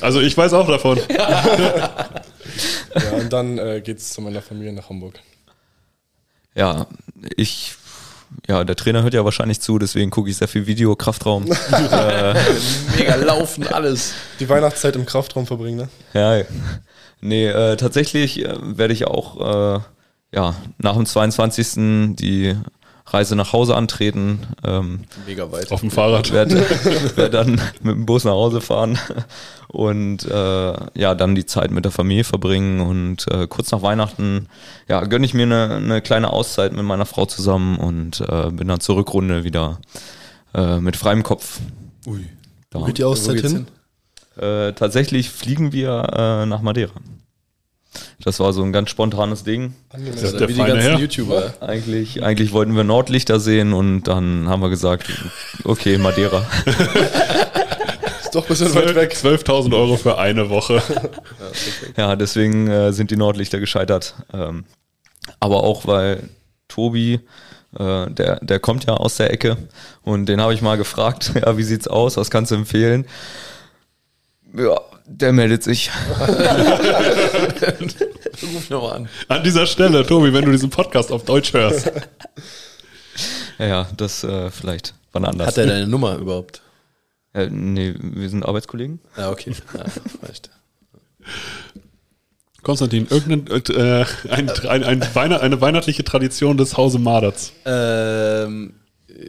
Also 0.00 0.20
ich 0.20 0.36
weiß 0.36 0.52
auch 0.52 0.68
davon. 0.68 0.98
Ja, 1.08 2.08
und 3.18 3.32
dann 3.32 3.58
äh, 3.58 3.80
geht 3.80 3.98
es 3.98 4.10
zu 4.10 4.20
meiner 4.20 4.42
Familie 4.42 4.72
nach 4.72 4.88
Hamburg. 4.90 5.14
Ja, 6.54 6.86
ich, 7.36 7.74
ja, 8.48 8.64
der 8.64 8.76
Trainer 8.76 9.02
hört 9.02 9.14
ja 9.14 9.24
wahrscheinlich 9.24 9.60
zu, 9.60 9.78
deswegen 9.78 10.10
gucke 10.10 10.30
ich 10.30 10.36
sehr 10.36 10.48
viel 10.48 10.66
Video, 10.66 10.96
Kraftraum. 10.96 11.44
Mega 12.96 13.14
laufen, 13.16 13.66
alles. 13.68 14.14
Die 14.40 14.48
Weihnachtszeit 14.48 14.96
im 14.96 15.06
Kraftraum 15.06 15.46
verbringen, 15.46 15.78
ne? 15.78 15.88
Ja, 16.14 16.44
nee, 17.20 17.46
äh, 17.46 17.76
tatsächlich 17.76 18.44
äh, 18.44 18.54
werde 18.60 18.94
ich 18.94 19.06
auch 19.06 19.76
äh, 19.76 19.80
ja, 20.32 20.54
nach 20.78 20.94
dem 20.94 21.06
22. 21.06 22.16
die 22.16 22.54
Reise 23.06 23.36
nach 23.36 23.52
Hause 23.52 23.76
antreten. 23.76 24.40
Ähm, 24.64 25.00
Mega 25.26 25.50
weit. 25.52 25.70
Auf 25.70 25.80
dem 25.80 25.90
Fahrrad. 25.90 26.32
werde 26.32 26.56
werd 27.16 27.34
dann 27.34 27.60
mit 27.82 27.94
dem 27.94 28.06
Bus 28.06 28.24
nach 28.24 28.32
Hause 28.32 28.60
fahren 28.60 28.98
und 29.68 30.24
äh, 30.24 30.74
ja, 30.94 31.14
dann 31.14 31.34
die 31.34 31.46
Zeit 31.46 31.70
mit 31.70 31.84
der 31.84 31.92
Familie 31.92 32.24
verbringen 32.24 32.80
und 32.80 33.30
äh, 33.30 33.46
kurz 33.46 33.70
nach 33.70 33.82
Weihnachten 33.82 34.48
ja, 34.88 35.04
gönne 35.04 35.26
ich 35.26 35.34
mir 35.34 35.44
eine, 35.44 35.76
eine 35.76 36.02
kleine 36.02 36.32
Auszeit 36.32 36.72
mit 36.72 36.84
meiner 36.84 37.06
Frau 37.06 37.26
zusammen 37.26 37.78
und 37.78 38.20
äh, 38.20 38.50
bin 38.50 38.68
dann 38.68 38.80
zur 38.80 38.96
Rückrunde 38.96 39.44
wieder 39.44 39.80
äh, 40.54 40.80
mit 40.80 40.96
freiem 40.96 41.22
Kopf. 41.22 41.60
Ui. 42.06 42.26
Da. 42.70 42.80
Geht 42.86 42.98
die 42.98 43.04
Auszeit 43.04 43.40
hin? 43.40 43.66
Äh, 44.36 44.72
tatsächlich 44.72 45.30
fliegen 45.30 45.72
wir 45.72 46.08
äh, 46.12 46.46
nach 46.46 46.60
Madeira. 46.60 46.92
Das 48.22 48.40
war 48.40 48.52
so 48.52 48.62
ein 48.62 48.72
ganz 48.72 48.90
spontanes 48.90 49.44
Ding. 49.44 49.74
Das 49.92 50.22
ist 50.22 50.40
der 50.40 50.48
Wie 50.48 50.54
die 50.54 50.58
feine 50.58 50.74
ganzen 50.74 50.90
Herr. 50.90 50.98
YouTuber. 50.98 51.54
Eigentlich, 51.60 52.22
eigentlich 52.22 52.52
wollten 52.52 52.74
wir 52.74 52.84
Nordlichter 52.84 53.40
sehen 53.40 53.72
und 53.72 54.04
dann 54.04 54.48
haben 54.48 54.62
wir 54.62 54.70
gesagt, 54.70 55.10
okay, 55.64 55.98
Madeira. 55.98 56.44
Ist 58.26 58.34
doch 58.34 58.42
ein 58.42 58.48
bisschen 58.48 58.74
weit 58.74 58.94
weg. 58.96 59.14
12.000 59.14 59.72
Euro 59.76 59.96
für 59.96 60.18
eine 60.18 60.50
Woche. 60.50 60.82
Ja, 61.96 62.16
deswegen 62.16 62.66
äh, 62.66 62.92
sind 62.92 63.10
die 63.10 63.16
Nordlichter 63.16 63.58
gescheitert. 63.60 64.14
Ähm, 64.34 64.64
aber 65.40 65.62
auch 65.64 65.86
weil 65.86 66.28
Tobi, 66.68 67.20
äh, 67.78 68.10
der, 68.10 68.40
der 68.44 68.60
kommt 68.60 68.84
ja 68.84 68.94
aus 68.94 69.16
der 69.16 69.32
Ecke 69.32 69.56
und 70.02 70.26
den 70.26 70.40
habe 70.40 70.52
ich 70.54 70.62
mal 70.62 70.76
gefragt, 70.76 71.32
ja, 71.40 71.56
wie 71.56 71.62
sieht's 71.62 71.88
aus, 71.88 72.16
was 72.16 72.30
kannst 72.30 72.50
du 72.50 72.56
empfehlen? 72.56 73.06
Ja, 74.56 74.80
der 75.06 75.32
meldet 75.32 75.62
sich. 75.62 75.90
Ruf 78.54 78.70
nochmal 78.70 78.96
an. 78.96 79.08
An 79.28 79.42
dieser 79.42 79.66
Stelle, 79.66 80.06
Tobi, 80.06 80.32
wenn 80.32 80.44
du 80.44 80.50
diesen 80.52 80.70
Podcast 80.70 81.10
auf 81.12 81.24
Deutsch 81.24 81.52
hörst. 81.52 81.90
Ja, 83.58 83.66
ja, 83.66 83.88
das 83.96 84.24
äh, 84.24 84.50
vielleicht 84.50 84.94
wann 85.12 85.24
anders. 85.24 85.48
Hat 85.48 85.58
er 85.58 85.66
deine 85.66 85.86
Nummer 85.86 86.16
überhaupt? 86.16 86.60
Äh, 87.32 87.48
nee, 87.50 87.94
wir 87.98 88.28
sind 88.28 88.44
Arbeitskollegen. 88.44 89.00
Ja, 89.16 89.30
okay. 89.30 89.52
Ja, 89.74 89.84
reicht. 90.22 90.50
Konstantin, 92.62 93.06
irgendeine 93.08 94.02
äh, 94.02 94.04
ein, 94.28 94.50
ein, 94.50 94.84
ein 94.84 95.14
Weihnacht, 95.14 95.40
eine 95.40 95.60
weihnachtliche 95.60 96.02
Tradition 96.02 96.56
des 96.56 96.76
Hause 96.76 96.98
Maderts. 96.98 97.52
Ähm, 97.64 98.74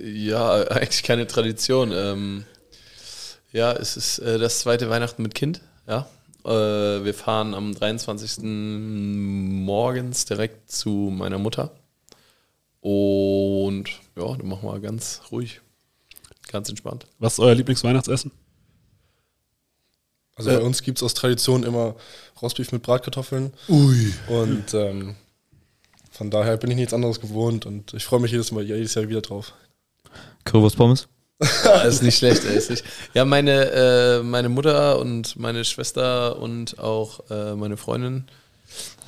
ja, 0.04 0.63
eigentlich 0.70 1.04
keine 1.04 1.28
Tradition. 1.28 1.92
Ähm, 1.94 2.46
ja, 3.52 3.74
es 3.74 3.96
ist 3.96 4.20
äh, 4.20 4.40
das 4.40 4.60
zweite 4.60 4.90
Weihnachten 4.90 5.22
mit 5.22 5.36
Kind. 5.36 5.62
Ja, 5.88 6.08
äh, 6.45 7.04
wir 7.04 7.13
fahren 7.13 7.54
am 7.54 7.73
23. 7.73 8.43
morgens 8.43 10.26
direkt 10.26 10.71
zu 10.71 10.89
meiner 10.89 11.38
Mutter. 11.38 11.71
Und 12.82 13.89
ja, 14.15 14.36
dann 14.36 14.47
machen 14.47 14.67
wir 14.67 14.80
ganz 14.80 15.21
ruhig, 15.32 15.62
ganz 16.50 16.69
entspannt. 16.69 17.08
Was 17.19 17.34
ist 17.34 17.39
euer 17.39 17.56
Lieblingsweihnachtsessen? 17.56 18.32
Also 20.36 20.52
bei 20.52 20.60
uns 20.60 20.84
gibt 20.84 21.00
es 21.00 21.04
aus 21.04 21.15
Tradition 21.15 21.63
immer 21.63 21.95
Rostbeef 22.41 22.71
mit 22.71 22.84
Bratkartoffeln. 22.84 23.54
Ui. 23.69 24.13
Und 24.28 24.73
ähm, 24.76 25.15
von 26.12 26.30
daher 26.30 26.58
bin 26.58 26.69
ich 26.69 26.78
nichts 26.78 26.93
anderes 26.93 27.19
gewohnt 27.19 27.65
und 27.65 27.93
ich 27.95 28.06
freue 28.06 28.19
mich 28.19 28.32
jedes 28.32 28.52
Mal, 28.52 28.63
jedes 28.63 28.93
Jahr 28.93 29.10
wieder 29.10 29.21
drauf. 29.21 29.54
Currywurst 30.45 30.78
Pommes? 30.78 31.08
Ja, 31.41 31.82
ist 31.84 32.02
nicht 32.02 32.17
schlecht, 32.17 32.43
ey, 32.45 32.56
nicht. 32.56 32.84
Ja, 33.13 33.26
meine, 33.26 33.71
äh, 33.71 34.23
meine 34.23 34.50
Mutter 34.50 35.00
und 35.00 35.38
meine 35.38 35.63
Schwester 35.65 36.39
und 36.39 36.80
auch 36.80 37.30
äh, 37.30 37.54
meine 37.56 37.78
Freundin, 37.78 38.26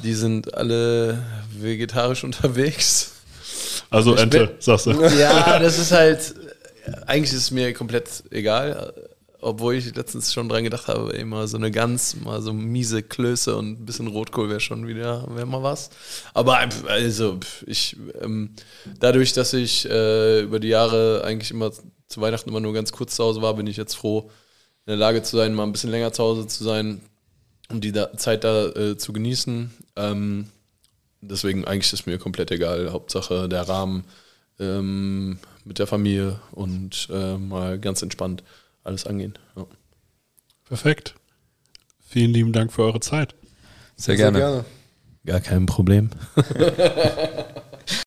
die 0.04 0.14
sind 0.14 0.54
alle 0.54 1.24
vegetarisch 1.58 2.24
unterwegs. 2.30 3.14
Also 3.90 4.14
Ich 4.16 4.22
Ente, 4.22 4.48
bin- 4.48 4.56
sagst 4.60 4.86
du. 4.86 4.92
Ja, 5.20 5.58
das 5.60 5.80
ist 5.80 5.92
halt, 5.92 6.36
eigentlich 7.08 7.34
ist 7.34 7.40
es 7.44 7.52
mir 7.52 7.74
komplett 7.74 8.24
egal, 8.30 8.94
obwohl 9.42 9.76
ich 9.76 9.96
letztens 9.96 10.32
schon 10.34 10.50
dran 10.50 10.64
gedacht 10.66 10.88
habe, 10.88 11.18
ey, 11.18 11.24
mal 11.26 11.48
so 11.48 11.58
eine 11.58 11.72
Gans, 11.72 12.16
mal 12.24 12.42
so 12.42 12.54
miese 12.54 13.02
Klöße 13.02 13.56
und 13.56 13.82
ein 13.82 13.86
bisschen 13.86 14.08
Rotkohl 14.08 14.50
wäre 14.50 14.60
schon 14.60 14.86
wieder, 14.86 15.26
wäre 15.34 15.48
mal 15.48 15.64
was. 15.64 15.90
Aber 16.34 16.60
also, 16.88 17.40
ich, 17.66 17.96
ähm, 18.22 18.52
dadurch, 19.00 19.34
dass 19.34 19.54
ich 19.54 19.90
äh, 19.90 20.42
über 20.42 20.60
die 20.60 20.68
Jahre 20.68 21.24
eigentlich 21.26 21.52
immer 21.52 21.72
zu 22.10 22.22
Weihnachten 22.22 22.50
immer 22.50 22.60
nur 22.60 22.74
ganz 22.74 22.92
kurz 22.92 23.16
zu 23.16 23.24
Hause 23.24 23.42
war, 23.42 23.54
bin 23.54 23.68
ich 23.68 23.78
jetzt 23.78 23.96
froh, 23.96 24.30
in 24.86 24.92
der 24.92 24.98
Lage 24.98 25.24
zu 25.24 25.38
sein, 25.38 25.54
mal 25.54 25.64
ein 25.64 25.72
bisschen 25.72 25.92
länger 25.92 26.12
zu 26.12 26.24
Hause 26.24 26.48
zu 26.48 26.64
sein, 26.64 27.02
um 27.70 27.80
die 27.80 27.92
da, 27.92 28.16
Zeit 28.18 28.44
da 28.44 28.68
äh, 28.70 28.98
zu 28.98 29.14
genießen. 29.14 29.72
Ähm, 29.96 30.50
deswegen 31.22 31.66
eigentlich 31.66 31.94
ist 31.94 32.08
mir 32.08 32.18
komplett 32.18 32.52
egal. 32.52 32.92
Hauptsache 32.92 33.48
der 33.48 33.70
Rahmen 33.70 34.04
ähm, 34.60 35.40
mit 35.64 35.80
der 35.80 35.88
Familie 35.88 36.40
und 36.52 37.08
äh, 37.12 37.38
mal 37.38 37.80
ganz 37.80 38.02
entspannt 38.02 38.44
alles 38.84 39.06
angehen. 39.06 39.38
Ja. 39.56 39.68
Perfekt. 40.66 41.16
Vielen 42.08 42.32
lieben 42.32 42.54
Dank 42.54 42.74
für 42.74 42.84
eure 42.84 43.00
Zeit. 43.00 43.36
Sehr, 43.96 44.16
gerne. 44.16 44.66
Gar 45.26 45.42
kein 45.42 45.66
Problem. 45.66 46.10